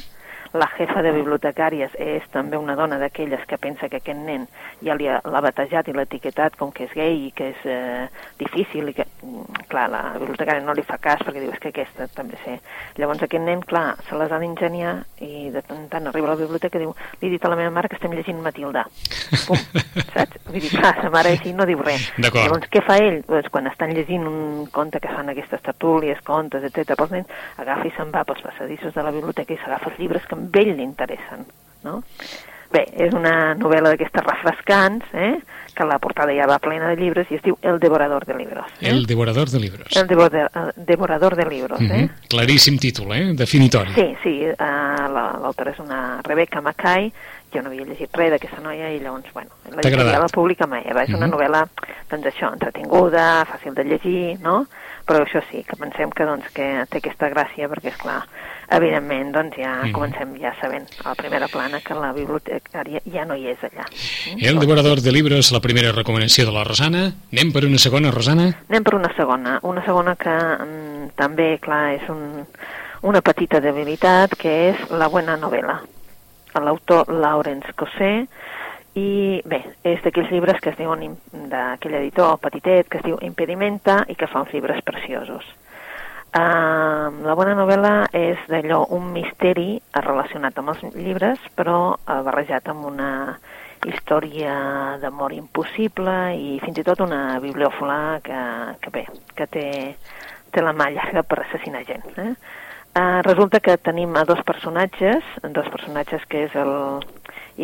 La 0.52 0.68
jefa 0.76 1.02
de 1.02 1.12
bibliotecàries 1.16 1.96
és 1.98 2.26
també 2.32 2.58
una 2.60 2.76
dona 2.78 2.98
d'aquelles 3.00 3.42
que 3.48 3.58
pensa 3.58 3.88
que 3.88 4.00
aquest 4.00 4.18
nen 4.18 4.46
ja 4.84 4.96
l'ha 4.96 5.42
batejat 5.44 5.88
i 5.88 5.94
l'ha 5.96 6.06
etiquetat 6.06 6.56
com 6.56 6.72
que 6.72 6.86
és 6.86 6.94
gay 6.96 7.26
i 7.26 7.30
que 7.36 7.50
és 7.52 7.64
eh, 7.64 8.06
difícil 8.38 8.90
i 8.90 8.94
que, 8.96 9.06
mm, 9.22 9.66
clar, 9.70 9.88
la 9.92 10.02
bibliotecària 10.18 10.64
no 10.64 10.74
li 10.76 10.84
fa 10.86 10.98
cas 11.02 11.22
perquè 11.24 11.42
diu 11.42 11.52
que 11.60 11.72
aquesta 11.72 12.08
també 12.14 12.38
sé. 12.44 12.58
Llavors 13.00 13.22
aquest 13.22 13.44
nen, 13.44 13.62
clar, 13.62 13.96
se 14.08 14.18
les 14.18 14.32
ha 14.32 14.40
d'ingeniar 14.42 14.94
i 15.24 15.50
de 15.54 15.62
tant 15.62 15.80
en 15.80 15.88
tant 15.92 16.06
arriba 16.10 16.30
a 16.30 16.34
la 16.34 16.40
biblioteca 16.40 16.78
i 16.78 16.84
diu 16.84 16.94
li 17.20 17.28
he 17.28 17.32
dit 17.34 17.44
a 17.44 17.52
la 17.52 17.58
meva 17.58 17.72
mare 17.74 17.88
que 17.88 17.98
estem 17.98 18.12
llegint 18.12 18.40
Matilda. 18.42 18.86
Pum, 19.46 19.58
saps? 20.14 20.40
Vull 20.46 20.60
dir, 20.60 20.70
clar, 20.70 20.94
sa 21.00 21.10
mare 21.12 21.32
així 21.34 21.52
no 21.56 21.66
diu 21.68 21.82
res. 21.82 22.10
Llavors, 22.22 22.68
què 22.72 22.82
fa 22.86 22.98
ell? 23.02 23.22
Doncs 23.26 23.50
quan 23.52 23.68
estan 23.70 23.94
llegint 23.96 24.26
un 24.28 24.66
conte 24.72 25.00
que 25.02 25.12
fan 25.12 25.32
aquestes 25.32 25.62
tertúlies, 25.64 26.22
contes, 26.26 26.64
etc 26.68 26.96
pels 26.96 27.12
nens, 27.12 27.32
agafa 27.62 27.88
i 27.88 27.92
se'n 27.96 28.12
va 28.14 28.24
pels 28.28 28.42
passadissos 28.44 28.94
de 28.94 29.04
la 29.04 29.12
biblioteca 29.14 29.54
i 29.54 29.60
s'agafa 29.60 29.90
els 29.92 30.00
llibres 30.00 30.26
que 30.28 30.35
amb 30.36 30.60
ell 30.62 30.74
li 30.76 30.84
interessen, 30.86 31.46
no? 31.84 32.02
Bé, 32.72 32.82
és 33.06 33.14
una 33.14 33.54
novel·la 33.54 33.92
d'aquestes 33.94 34.24
refrescants, 34.26 35.06
eh? 35.14 35.36
que 35.76 35.84
la 35.84 35.98
portada 36.00 36.32
ja 36.32 36.46
va 36.48 36.56
plena 36.58 36.88
de 36.88 36.96
llibres 36.96 37.28
i 37.30 37.36
es 37.36 37.42
diu 37.44 37.58
El 37.60 37.78
devorador 37.78 38.24
de 38.24 38.34
libros. 38.34 38.72
Eh? 38.80 38.88
El 38.88 39.04
devorador 39.06 39.50
de 39.52 39.60
libros. 39.60 39.94
El, 39.94 40.06
devo 40.08 40.28
de, 40.32 40.46
el 40.48 40.72
devorador 40.88 41.36
de 41.36 41.44
libros, 41.44 41.80
eh? 41.80 41.84
Mm 41.84 41.90
-hmm. 41.90 42.10
Claríssim 42.28 42.78
títol, 42.78 43.12
eh? 43.12 43.34
Definitori. 43.34 43.92
Sí, 43.94 44.16
sí, 44.22 44.34
uh, 44.48 45.06
l'autora 45.42 45.70
és 45.70 45.78
una 45.78 46.20
Rebecca 46.22 46.60
Mackay, 46.60 47.12
jo 47.52 47.62
no 47.62 47.68
havia 47.68 47.84
llegit 47.84 48.16
res 48.16 48.30
d'aquesta 48.30 48.60
noia 48.60 48.90
i 48.90 49.00
llavors, 49.00 49.32
bueno, 49.32 49.50
la 49.70 50.18
la 50.18 50.28
pública 50.28 50.66
mai, 50.66 50.82
és 50.82 50.90
una 50.90 51.04
mm 51.04 51.22
-hmm. 51.22 51.30
novel·la, 51.30 51.66
doncs 52.10 52.26
això, 52.26 52.52
entretinguda, 52.52 53.44
fàcil 53.44 53.74
de 53.74 53.84
llegir, 53.84 54.40
no? 54.40 54.66
Però 55.06 55.22
això 55.22 55.38
sí, 55.46 55.60
que 55.62 55.76
pensem 55.78 56.10
que, 56.10 56.24
doncs, 56.26 56.48
que 56.54 56.64
té 56.90 56.98
aquesta 56.98 57.28
gràcia 57.30 57.68
perquè, 57.70 57.92
és 57.92 57.98
clar, 58.00 58.18
evidentment, 58.74 59.28
doncs 59.36 59.58
ja 59.60 59.74
mm. 59.84 59.92
comencem 59.94 60.32
ja 60.42 60.50
sabent 60.58 60.88
a 61.04 61.12
la 61.12 61.14
primera 61.18 61.46
plana 61.52 61.78
que 61.84 61.94
la 61.94 62.10
bibliotecària 62.16 63.02
ja 63.14 63.26
no 63.28 63.36
hi 63.38 63.46
és 63.52 63.62
allà. 63.68 63.86
Mm? 63.86 64.40
El 64.50 64.58
devorador 64.58 65.02
de 65.04 65.14
llibres, 65.14 65.52
la 65.54 65.62
primera 65.62 65.92
recomanació 65.94 66.48
de 66.48 66.56
la 66.56 66.64
Rosana. 66.66 67.04
Anem 67.30 67.52
per 67.54 67.62
una 67.68 67.78
segona, 67.78 68.10
Rosana? 68.14 68.48
Anem 68.66 68.88
per 68.88 68.96
una 68.98 69.12
segona. 69.14 69.60
Una 69.62 69.84
segona 69.86 70.16
que 70.18 70.34
mm, 70.34 71.12
també, 71.18 71.52
clar, 71.62 71.84
és 72.00 72.10
un, 72.10 72.42
una 73.06 73.22
petita 73.22 73.62
debilitat, 73.62 74.34
que 74.40 74.56
és 74.72 74.88
la 74.90 75.06
buena 75.12 75.38
novela. 75.38 75.78
L'autor 76.56 77.12
Lawrence 77.12 77.74
Cosé, 77.78 78.26
i 78.96 79.42
bé, 79.44 79.60
és 79.84 80.00
d'aquells 80.04 80.30
llibres 80.32 80.58
que 80.64 80.72
es 80.72 80.78
diuen 80.80 81.18
d'aquell 81.52 81.98
editor 81.98 82.38
petitet 82.40 82.88
que 82.88 83.02
es 83.02 83.04
diu 83.04 83.18
Impedimenta 83.26 84.00
i 84.08 84.16
que 84.16 84.28
fa 84.30 84.40
uns 84.44 84.54
llibres 84.56 84.80
preciosos. 84.88 85.44
Uh, 86.36 87.12
la 87.24 87.36
bona 87.36 87.54
novel·la 87.56 88.08
és 88.16 88.40
d'allò, 88.50 88.82
un 88.92 89.12
misteri 89.14 89.78
relacionat 89.94 90.58
amb 90.60 90.72
els 90.72 90.82
llibres, 90.96 91.40
però 91.56 91.78
uh, 91.94 92.18
barrejat 92.26 92.68
amb 92.72 92.88
una 92.88 93.10
història 93.86 94.56
d'amor 95.00 95.32
impossible 95.36 96.16
i 96.36 96.58
fins 96.64 96.80
i 96.80 96.84
tot 96.84 97.00
una 97.04 97.38
bibliòfola 97.40 98.18
que, 98.24 98.42
que 98.82 98.92
bé, 98.92 99.04
que 99.36 99.46
té, 99.46 99.66
té 100.52 100.64
la 100.64 100.74
mà 100.76 100.90
llarga 100.92 101.22
per 101.22 101.42
assassinar 101.44 101.84
gent. 101.88 102.04
Eh? 102.16 102.32
Uh, 102.96 103.20
resulta 103.28 103.60
que 103.60 103.76
tenim 103.76 104.16
a 104.16 104.24
dos 104.28 104.42
personatges, 104.44 105.24
dos 105.44 105.68
personatges 105.72 106.24
que 106.28 106.46
és 106.48 106.56
el 106.56 106.76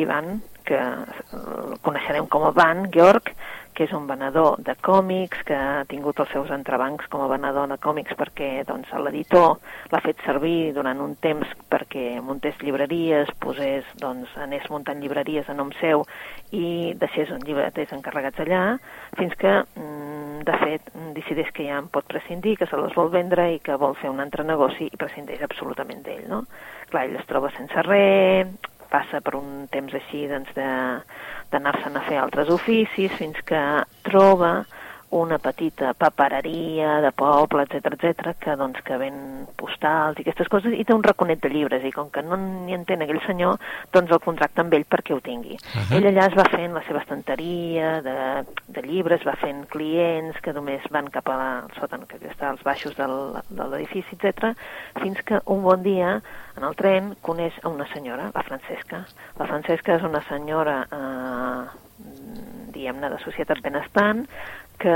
Ivan, 0.00 0.40
que 0.66 0.78
el 0.78 1.76
coneixerem 1.84 2.28
com 2.32 2.46
a 2.46 2.54
Van 2.56 2.86
Georg, 2.94 3.32
que 3.72 3.86
és 3.86 3.92
un 3.96 4.06
venedor 4.06 4.58
de 4.60 4.74
còmics, 4.84 5.42
que 5.48 5.56
ha 5.56 5.84
tingut 5.88 6.20
els 6.20 6.30
seus 6.34 6.50
entrebancs 6.52 7.08
com 7.12 7.22
a 7.24 7.28
venedor 7.30 7.70
de 7.70 7.78
còmics 7.80 8.16
perquè 8.18 8.50
doncs, 8.68 8.90
l'editor 9.04 9.56
l'ha 9.92 10.00
fet 10.04 10.20
servir 10.26 10.72
durant 10.76 11.00
un 11.00 11.14
temps 11.24 11.48
perquè 11.72 12.20
muntés 12.24 12.58
llibreries, 12.60 13.32
posés, 13.40 13.88
doncs, 14.00 14.30
anés 14.44 14.68
muntant 14.70 15.00
llibreries 15.00 15.48
a 15.48 15.56
nom 15.56 15.72
seu 15.80 16.04
i 16.52 16.92
deixés 17.00 17.32
llibreters 17.46 17.94
encarregats 17.96 18.44
allà, 18.44 18.62
fins 19.16 19.34
que, 19.40 19.54
mm, 19.62 20.44
de 20.44 20.58
fet, 20.64 20.92
decideix 21.16 21.52
que 21.56 21.66
ja 21.68 21.78
en 21.78 21.88
pot 21.88 22.04
prescindir, 22.04 22.58
que 22.58 22.66
se 22.66 22.76
les 22.76 22.94
vol 22.94 23.08
vendre 23.10 23.52
i 23.54 23.60
que 23.60 23.76
vol 23.76 23.96
fer 23.96 24.10
un 24.10 24.20
altre 24.20 24.44
negoci 24.44 24.90
i 24.90 25.00
prescindeix 25.00 25.42
absolutament 25.42 26.02
d'ell, 26.02 26.28
no? 26.28 26.44
Clar, 26.90 27.06
ell 27.06 27.16
es 27.16 27.26
troba 27.26 27.50
sense 27.56 27.82
res, 27.88 28.52
passa 28.92 29.22
per 29.24 29.34
un 29.38 29.66
temps 29.72 29.94
així 29.96 30.26
doncs, 30.30 30.52
d'anar-se'n 30.54 31.96
a 31.98 32.04
fer 32.08 32.20
altres 32.20 32.52
oficis 32.52 33.16
fins 33.18 33.40
que 33.48 33.62
troba 34.06 34.52
una 35.12 35.38
petita 35.38 35.92
papereria 35.92 37.00
de 37.04 37.10
poble, 37.12 37.66
etc 37.66 37.92
etc 37.92 38.32
que, 38.40 38.54
doncs, 38.56 38.80
que 38.86 38.96
ven 38.96 39.16
postals 39.60 40.16
i 40.18 40.24
aquestes 40.24 40.48
coses, 40.48 40.72
i 40.72 40.86
té 40.88 40.94
un 40.96 41.04
raconet 41.04 41.42
de 41.44 41.50
llibres, 41.52 41.84
i 41.84 41.92
com 41.92 42.08
que 42.10 42.22
no 42.24 42.38
n'hi 42.40 42.72
entén 42.72 43.04
aquell 43.04 43.20
senyor, 43.26 43.60
doncs 43.92 44.14
el 44.14 44.22
contracta 44.24 44.64
amb 44.64 44.72
ell 44.72 44.86
perquè 44.88 45.12
ho 45.12 45.20
tingui. 45.20 45.58
Uh 45.60 45.82
-huh. 45.82 45.98
Ell 45.98 46.08
allà 46.08 46.28
es 46.30 46.38
va 46.38 46.48
fent 46.48 46.72
la 46.72 46.82
seva 46.88 47.00
estanteria 47.04 48.00
de, 48.00 48.44
de 48.68 48.82
llibres, 48.82 49.26
va 49.26 49.36
fent 49.36 49.66
clients 49.68 50.40
que 50.40 50.52
només 50.52 50.80
van 50.90 51.10
cap 51.10 51.28
a 51.28 51.36
la, 51.36 51.50
al 51.60 51.72
sòtan, 51.76 52.06
que 52.08 52.16
està 52.16 52.48
als 52.48 52.62
baixos 52.62 52.96
del, 52.96 53.36
de 53.50 53.64
l'edifici, 53.68 54.16
etc, 54.16 54.56
fins 55.02 55.20
que 55.22 55.40
un 55.44 55.62
bon 55.62 55.82
dia, 55.82 56.22
en 56.56 56.64
el 56.64 56.74
tren, 56.74 57.16
coneix 57.20 57.52
a 57.62 57.68
una 57.68 57.86
senyora, 57.92 58.30
la 58.34 58.42
Francesca. 58.42 59.04
La 59.38 59.46
Francesca 59.46 59.96
és 59.96 60.02
una 60.02 60.22
senyora... 60.22 60.86
Eh, 60.90 61.82
diguem-ne, 62.72 63.10
de 63.12 63.18
societat 63.22 63.60
benestant, 63.62 64.24
que 64.82 64.94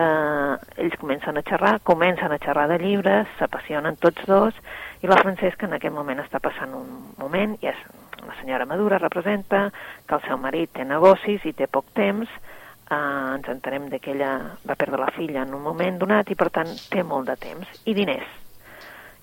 ells 0.82 0.96
comencen 0.98 1.38
a 1.38 1.44
xerrar, 1.46 1.78
comencen 1.86 2.32
a 2.34 2.40
xerrar 2.42 2.66
de 2.72 2.78
llibres, 2.82 3.28
s'apassionen 3.38 3.98
tots 4.02 4.26
dos, 4.26 4.56
i 5.02 5.06
la 5.06 5.20
Francesca 5.20 5.68
en 5.68 5.76
aquest 5.76 5.94
moment 5.94 6.18
està 6.22 6.40
passant 6.42 6.74
un 6.74 6.88
moment, 7.20 7.54
i 7.62 7.70
és 7.70 7.78
una 8.24 8.34
senyora 8.40 8.66
madura, 8.66 8.98
representa 8.98 9.68
que 10.08 10.18
el 10.18 10.24
seu 10.26 10.40
marit 10.42 10.72
té 10.74 10.84
negocis 10.84 11.46
i 11.46 11.54
té 11.54 11.70
poc 11.70 11.92
temps, 11.94 12.26
eh, 12.90 12.98
ens 12.98 13.46
entenem 13.52 13.86
que 13.94 14.16
ella 14.16 14.32
va 14.66 14.74
perdre 14.74 15.04
la 15.04 15.12
filla 15.14 15.46
en 15.46 15.54
un 15.54 15.62
moment 15.62 16.02
donat 16.02 16.30
i 16.30 16.38
per 16.38 16.50
tant 16.50 16.74
té 16.90 17.06
molt 17.06 17.30
de 17.30 17.38
temps, 17.46 17.78
i 17.86 17.94
diners. 17.94 18.26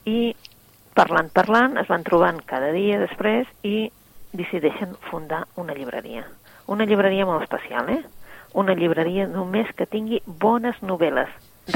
I 0.08 0.34
parlant, 0.96 1.32
parlant, 1.36 1.78
es 1.82 1.92
van 1.92 2.08
trobant 2.08 2.40
cada 2.48 2.72
dia 2.72 3.04
després 3.04 3.52
i 3.68 3.90
decideixen 4.32 4.96
fundar 5.12 5.44
una 5.60 5.76
llibreria. 5.76 6.24
Una 6.72 6.88
llibreria 6.88 7.28
molt 7.28 7.44
especial, 7.44 7.90
eh? 7.92 8.23
Una 8.54 8.76
llibreria 8.78 9.28
només 9.28 9.72
que 9.78 9.90
tingui 9.90 10.22
bones 10.26 10.80
novel·les, 10.82 11.30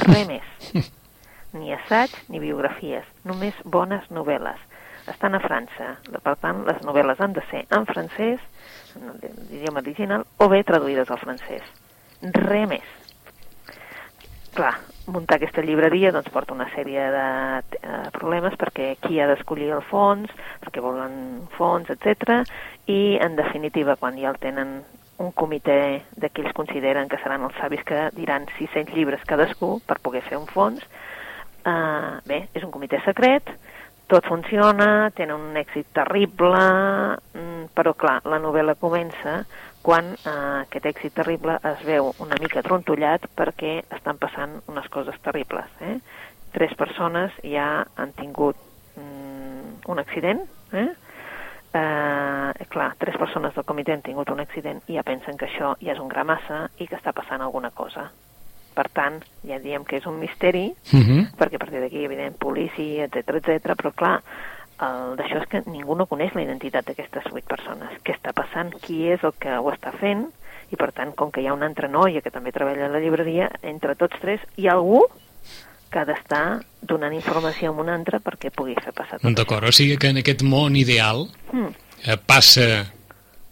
res 0.04 0.28
més. 0.30 0.72
Ni 1.58 1.72
assaig 1.74 2.12
ni 2.30 2.42
biografies, 2.44 3.06
només 3.26 3.56
bones 3.64 4.04
novel·les. 4.14 4.60
Estan 5.08 5.38
a 5.38 5.40
França, 5.40 5.94
per 6.12 6.36
tant, 6.42 6.66
les 6.68 6.82
novel·les 6.84 7.22
han 7.24 7.34
de 7.34 7.44
ser 7.50 7.64
en 7.74 7.88
francès, 7.88 8.44
en 9.00 9.16
l'idioma 9.24 9.80
original, 9.80 10.26
o 10.44 10.50
bé 10.52 10.60
traduïdes 10.68 11.10
al 11.10 11.22
francès. 11.22 11.64
Res 12.36 12.68
més. 12.68 12.90
Clar, 14.58 14.74
muntar 15.14 15.38
aquesta 15.38 15.62
llibreria 15.64 16.12
doncs, 16.12 16.32
porta 16.34 16.56
una 16.56 16.68
sèrie 16.74 17.08
de 17.14 17.26
eh, 17.80 17.98
problemes 18.16 18.58
perquè 18.60 18.96
qui 19.04 19.22
ha 19.22 19.28
d'escollir 19.30 19.70
el 19.76 19.84
fons, 19.88 20.32
perquè 20.64 20.84
volen 20.84 21.46
fons, 21.56 21.90
etc. 21.94 22.42
I, 22.90 23.18
en 23.24 23.38
definitiva, 23.40 23.96
quan 24.02 24.20
ja 24.20 24.34
el 24.34 24.40
tenen 24.44 24.82
un 25.18 25.32
comitè 25.32 26.04
de 26.16 26.30
qui 26.30 26.44
ells 26.44 26.56
consideren 26.58 27.10
que 27.10 27.20
seran 27.24 27.46
els 27.48 27.58
savis 27.62 27.84
que 27.88 28.08
diran 28.18 28.48
600 28.58 28.94
llibres 28.96 29.24
cadascú 29.30 29.78
per 29.88 30.00
poder 30.04 30.24
fer 30.28 30.38
un 30.38 30.48
fons. 30.50 30.84
Uh, 31.68 32.20
bé, 32.28 32.46
és 32.56 32.64
un 32.64 32.72
comitè 32.72 33.02
secret, 33.04 33.50
tot 34.08 34.28
funciona, 34.30 35.10
tenen 35.16 35.50
un 35.50 35.58
èxit 35.60 35.90
terrible, 35.98 36.62
mm, 37.34 37.74
però 37.76 37.92
clar, 37.98 38.22
la 38.24 38.40
novel·la 38.40 38.78
comença 38.80 39.42
quan 39.84 40.14
uh, 40.16 40.64
aquest 40.64 40.88
èxit 40.94 41.18
terrible 41.18 41.58
es 41.74 41.84
veu 41.88 42.14
una 42.24 42.40
mica 42.40 42.64
trontollat 42.64 43.28
perquè 43.36 43.82
estan 43.98 44.22
passant 44.22 44.62
unes 44.72 44.88
coses 44.94 45.18
terribles. 45.26 45.68
Eh? 45.82 45.98
Tres 46.56 46.74
persones 46.80 47.36
ja 47.44 47.84
han 47.98 48.14
tingut 48.16 48.56
mm, 48.96 49.90
un 49.92 50.00
accident 50.04 50.46
Eh? 50.72 50.88
Eh, 51.74 52.37
clar, 52.70 52.94
tres 52.98 53.18
persones 53.18 53.56
del 53.56 53.66
comitè 53.66 53.94
han 53.94 54.06
tingut 54.06 54.30
un 54.30 54.40
accident 54.44 54.82
i 54.88 54.98
ja 54.98 55.04
pensen 55.08 55.38
que 55.38 55.48
això 55.48 55.76
ja 55.82 55.94
és 55.94 56.00
un 56.00 56.10
gra 56.12 56.24
massa 56.28 56.68
i 56.78 56.88
que 56.88 56.98
està 56.98 57.14
passant 57.14 57.42
alguna 57.42 57.72
cosa. 57.72 58.10
Per 58.78 58.86
tant, 58.94 59.22
ja 59.48 59.58
diem 59.60 59.86
que 59.86 59.98
és 59.98 60.06
un 60.06 60.20
misteri, 60.20 60.74
Uh 60.94 61.00
-huh. 61.00 61.22
perquè 61.38 61.56
a 61.56 61.60
partir 61.60 61.80
d'aquí, 61.80 62.04
evident, 62.06 62.38
policia, 62.38 63.06
etc 63.06 63.36
etc. 63.36 63.74
però 63.76 63.92
clar, 63.94 64.22
d'això 64.78 65.42
és 65.42 65.48
que 65.50 65.64
ningú 65.66 65.96
no 65.96 66.06
coneix 66.06 66.36
la 66.36 66.44
identitat 66.44 66.86
d'aquestes 66.86 67.32
vuit 67.32 67.46
persones. 67.46 67.90
Què 68.04 68.14
està 68.14 68.34
passant? 68.34 68.74
Qui 68.82 69.08
és 69.10 69.24
el 69.24 69.34
que 69.40 69.58
ho 69.58 69.72
està 69.72 69.92
fent? 69.98 70.28
I 70.70 70.76
per 70.76 70.92
tant, 70.92 71.16
com 71.16 71.32
que 71.32 71.42
hi 71.42 71.48
ha 71.48 71.54
una 71.54 71.66
altra 71.66 71.88
noia 71.88 72.22
que 72.22 72.32
també 72.32 72.52
treballa 72.52 72.86
a 72.86 72.90
la 72.90 73.00
llibreria, 73.00 73.50
entre 73.64 73.96
tots 73.96 74.20
tres 74.22 74.42
hi 74.58 74.68
ha 74.68 74.74
algú 74.74 75.06
que 75.90 76.00
ha 76.00 76.06
d'estar 76.06 76.62
donant 76.82 77.14
informació 77.16 77.72
a 77.72 77.82
un 77.82 77.90
altre 77.90 78.20
perquè 78.20 78.52
pugui 78.52 78.76
fer 78.76 78.92
passar 78.94 79.22
tot 79.22 79.34
D'acord, 79.34 79.70
o 79.70 79.72
sigui 79.72 79.98
que 79.98 80.12
en 80.12 80.20
aquest 80.22 80.44
món 80.44 80.76
ideal. 80.76 81.30
Mm. 81.54 81.87
Eh, 82.06 82.18
passa 82.18 82.92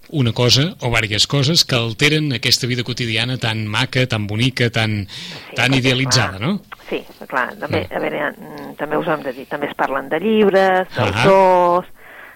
una 0.09 0.31
cosa 0.33 0.75
o 0.81 0.87
diverses 0.93 1.25
coses 1.27 1.65
que 1.65 1.75
alteren 1.75 2.31
aquesta 2.33 2.67
vida 2.67 2.83
quotidiana 2.83 3.37
tan 3.37 3.65
maca, 3.67 4.05
tan 4.07 4.27
bonica, 4.27 4.69
tan, 4.69 5.07
Sí, 5.09 5.55
tan 5.55 5.73
idealitzada, 5.73 6.37
clar, 6.37 6.41
no? 6.41 6.61
Sí, 6.89 7.01
clar, 7.27 7.55
també, 7.57 7.87
Mm. 7.89 7.95
a 7.95 7.99
veure, 7.99 8.31
mm, 8.31 8.75
també 8.77 8.97
us 8.97 9.07
ho 9.07 9.13
hem 9.13 9.23
de 9.23 9.33
dir, 9.33 9.47
també 9.47 9.67
es 9.67 9.75
parlen 9.75 10.07
de 10.09 10.19
llibres, 10.19 10.87
Ah. 10.95 11.09
d'autors, 11.09 11.87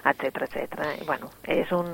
etc 0.10 0.41
etc. 0.41 0.80
I 1.02 1.06
bueno, 1.06 1.30
és 1.45 1.72
un, 1.72 1.86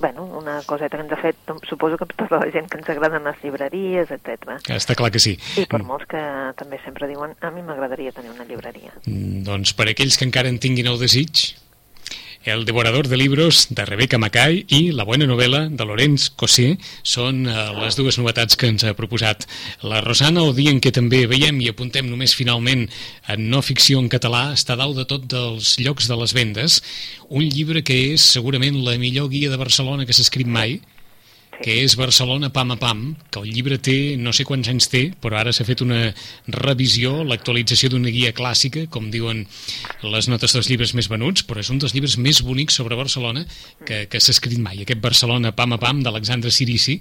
bueno, 0.00 0.24
una 0.24 0.60
coseta 0.66 0.96
que 0.96 1.02
ens 1.04 1.12
ha 1.12 1.16
fet, 1.22 1.36
suposo 1.68 1.96
que 1.96 2.06
tota 2.06 2.40
la 2.44 2.50
gent 2.50 2.66
que 2.68 2.78
ens 2.78 2.88
agraden 2.90 3.22
les 3.22 3.36
llibreries, 3.44 4.10
etc. 4.10 4.58
Està 4.68 4.96
clar 4.96 5.12
que 5.12 5.20
sí. 5.20 5.38
I 5.56 5.66
per 5.66 5.84
molts 5.84 6.06
que 6.10 6.18
també 6.56 6.80
sempre 6.84 7.06
diuen, 7.06 7.36
a 7.40 7.50
mi 7.52 7.62
m'agradaria 7.62 8.10
tenir 8.12 8.30
una 8.30 8.44
llibreria. 8.44 8.92
Mm, 9.06 9.44
Doncs 9.44 9.72
per 9.74 9.88
aquells 9.88 10.16
que 10.18 10.24
encara 10.24 10.48
en 10.48 10.58
tinguin 10.58 10.88
el 10.88 10.98
desig, 10.98 11.54
El 12.44 12.66
devorador 12.66 13.08
de 13.08 13.16
libros 13.16 13.68
de 13.70 13.86
Rebecca 13.86 14.18
Mackay 14.18 14.66
i 14.68 14.90
La 14.92 15.06
bona 15.08 15.24
novel·la 15.24 15.62
de 15.72 15.84
Lorenz 15.88 16.26
Cossé 16.36 16.74
són 17.00 17.46
eh, 17.48 17.54
les 17.78 17.96
dues 17.96 18.18
novetats 18.20 18.58
que 18.60 18.68
ens 18.68 18.84
ha 18.84 18.92
proposat 18.98 19.46
la 19.80 20.02
Rosana, 20.04 20.42
o 20.44 20.52
dia 20.52 20.74
en 20.74 20.82
què 20.84 20.92
també 20.92 21.22
veiem 21.30 21.62
i 21.64 21.70
apuntem 21.72 22.04
només 22.04 22.36
finalment 22.36 22.84
en 23.32 23.48
no 23.48 23.62
ficció 23.64 23.96
en 23.96 24.10
català, 24.12 24.50
està 24.52 24.76
dalt 24.76 25.00
de 25.00 25.06
tot 25.08 25.24
dels 25.24 25.78
llocs 25.80 26.10
de 26.10 26.20
les 26.20 26.36
vendes, 26.36 26.82
un 27.32 27.48
llibre 27.48 27.80
que 27.80 27.96
és 28.12 28.28
segurament 28.36 28.76
la 28.84 28.98
millor 29.00 29.32
guia 29.32 29.48
de 29.48 29.56
Barcelona 29.64 30.04
que 30.04 30.12
s'ha 30.12 30.28
escrit 30.28 30.44
mai, 30.60 30.82
que 31.62 31.76
és 31.84 31.94
Barcelona 31.96 32.50
pam 32.52 32.72
a 32.74 32.76
pam, 32.76 33.02
que 33.30 33.40
el 33.40 33.46
llibre 33.54 33.78
té, 33.78 34.16
no 34.20 34.32
sé 34.36 34.44
quants 34.44 34.68
anys 34.68 34.88
té, 34.92 35.04
però 35.22 35.38
ara 35.40 35.52
s'ha 35.54 35.64
fet 35.64 35.80
una 35.84 36.12
revisió, 36.48 37.22
l'actualització 37.24 37.88
d'una 37.92 38.10
guia 38.12 38.32
clàssica, 38.36 38.86
com 38.92 39.10
diuen 39.12 39.44
les 40.02 40.28
notes 40.28 40.52
dels 40.56 40.68
llibres 40.68 40.94
més 40.98 41.08
venuts, 41.08 41.44
però 41.46 41.62
és 41.62 41.70
un 41.72 41.78
dels 41.80 41.94
llibres 41.94 42.18
més 42.18 42.42
bonics 42.44 42.76
sobre 42.80 42.98
Barcelona 42.98 43.46
que, 43.86 44.04
que 44.10 44.20
s'ha 44.20 44.34
escrit 44.36 44.58
mai. 44.58 44.82
Aquest 44.84 45.00
Barcelona 45.04 45.54
pam 45.56 45.76
a 45.76 45.80
pam 45.80 46.02
d'Alexandre 46.04 46.50
Sirici, 46.52 46.98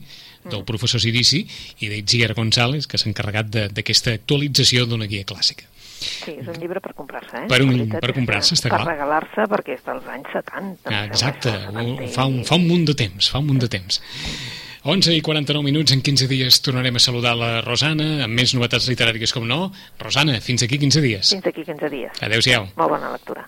del 0.49 0.63
professor 0.67 0.99
Sirici, 1.01 1.45
i 1.81 1.89
d'Itziar 1.91 2.33
González, 2.37 2.87
que 2.87 2.97
s'ha 2.99 3.09
encarregat 3.11 3.49
de- 3.51 3.69
d'aquesta 3.73 4.13
actualització 4.19 4.85
d'una 4.85 5.07
guia 5.07 5.23
clàssica. 5.27 5.65
Sí, 6.03 6.35
és 6.39 6.47
un 6.47 6.59
llibre 6.59 6.81
per 6.83 6.93
comprar-se, 6.93 7.37
eh? 7.43 7.47
Per 7.47 7.61
un- 7.63 7.89
per 7.89 8.13
comprar-se, 8.13 8.55
està 8.55 8.69
per 8.69 8.79
clar. 8.81 8.87
regalar-se, 8.93 9.47
perquè 9.51 9.75
és 9.77 9.83
dels 9.85 10.05
anys 10.07 10.27
70. 10.33 10.89
em 10.89 10.95
Ah, 10.95 11.05
exacte, 11.05 11.49
això, 11.49 11.69
ho- 11.71 11.95
70 11.97 12.13
fa 12.13 12.25
un, 12.25 12.43
fa 12.45 12.55
un 12.55 12.67
munt 12.67 12.85
de 12.85 12.93
temps, 12.95 13.29
fa 13.31 13.39
un 13.39 13.47
munt 13.47 13.61
de 13.61 13.69
temps. 13.69 14.01
11 14.85 15.13
i 15.15 15.21
49 15.21 15.63
minuts, 15.63 15.93
en 15.93 16.01
15 16.01 16.27
dies 16.27 16.61
tornarem 16.61 16.95
a 16.95 16.99
saludar 16.99 17.37
la 17.39 17.61
Rosana, 17.61 18.25
amb 18.25 18.33
més 18.35 18.53
novetats 18.53 18.89
literàries 18.89 19.31
com 19.31 19.45
no. 19.47 19.71
Rosana, 19.97 20.41
fins 20.41 20.61
aquí 20.63 20.77
15 20.77 20.99
dies. 20.99 21.29
Fins 21.29 21.45
aquí 21.47 21.63
15 21.63 21.89
dies. 21.89 22.11
Adéu-siau. 22.21 22.67
Molt 22.75 22.89
bona 22.89 23.11
lectura. 23.13 23.47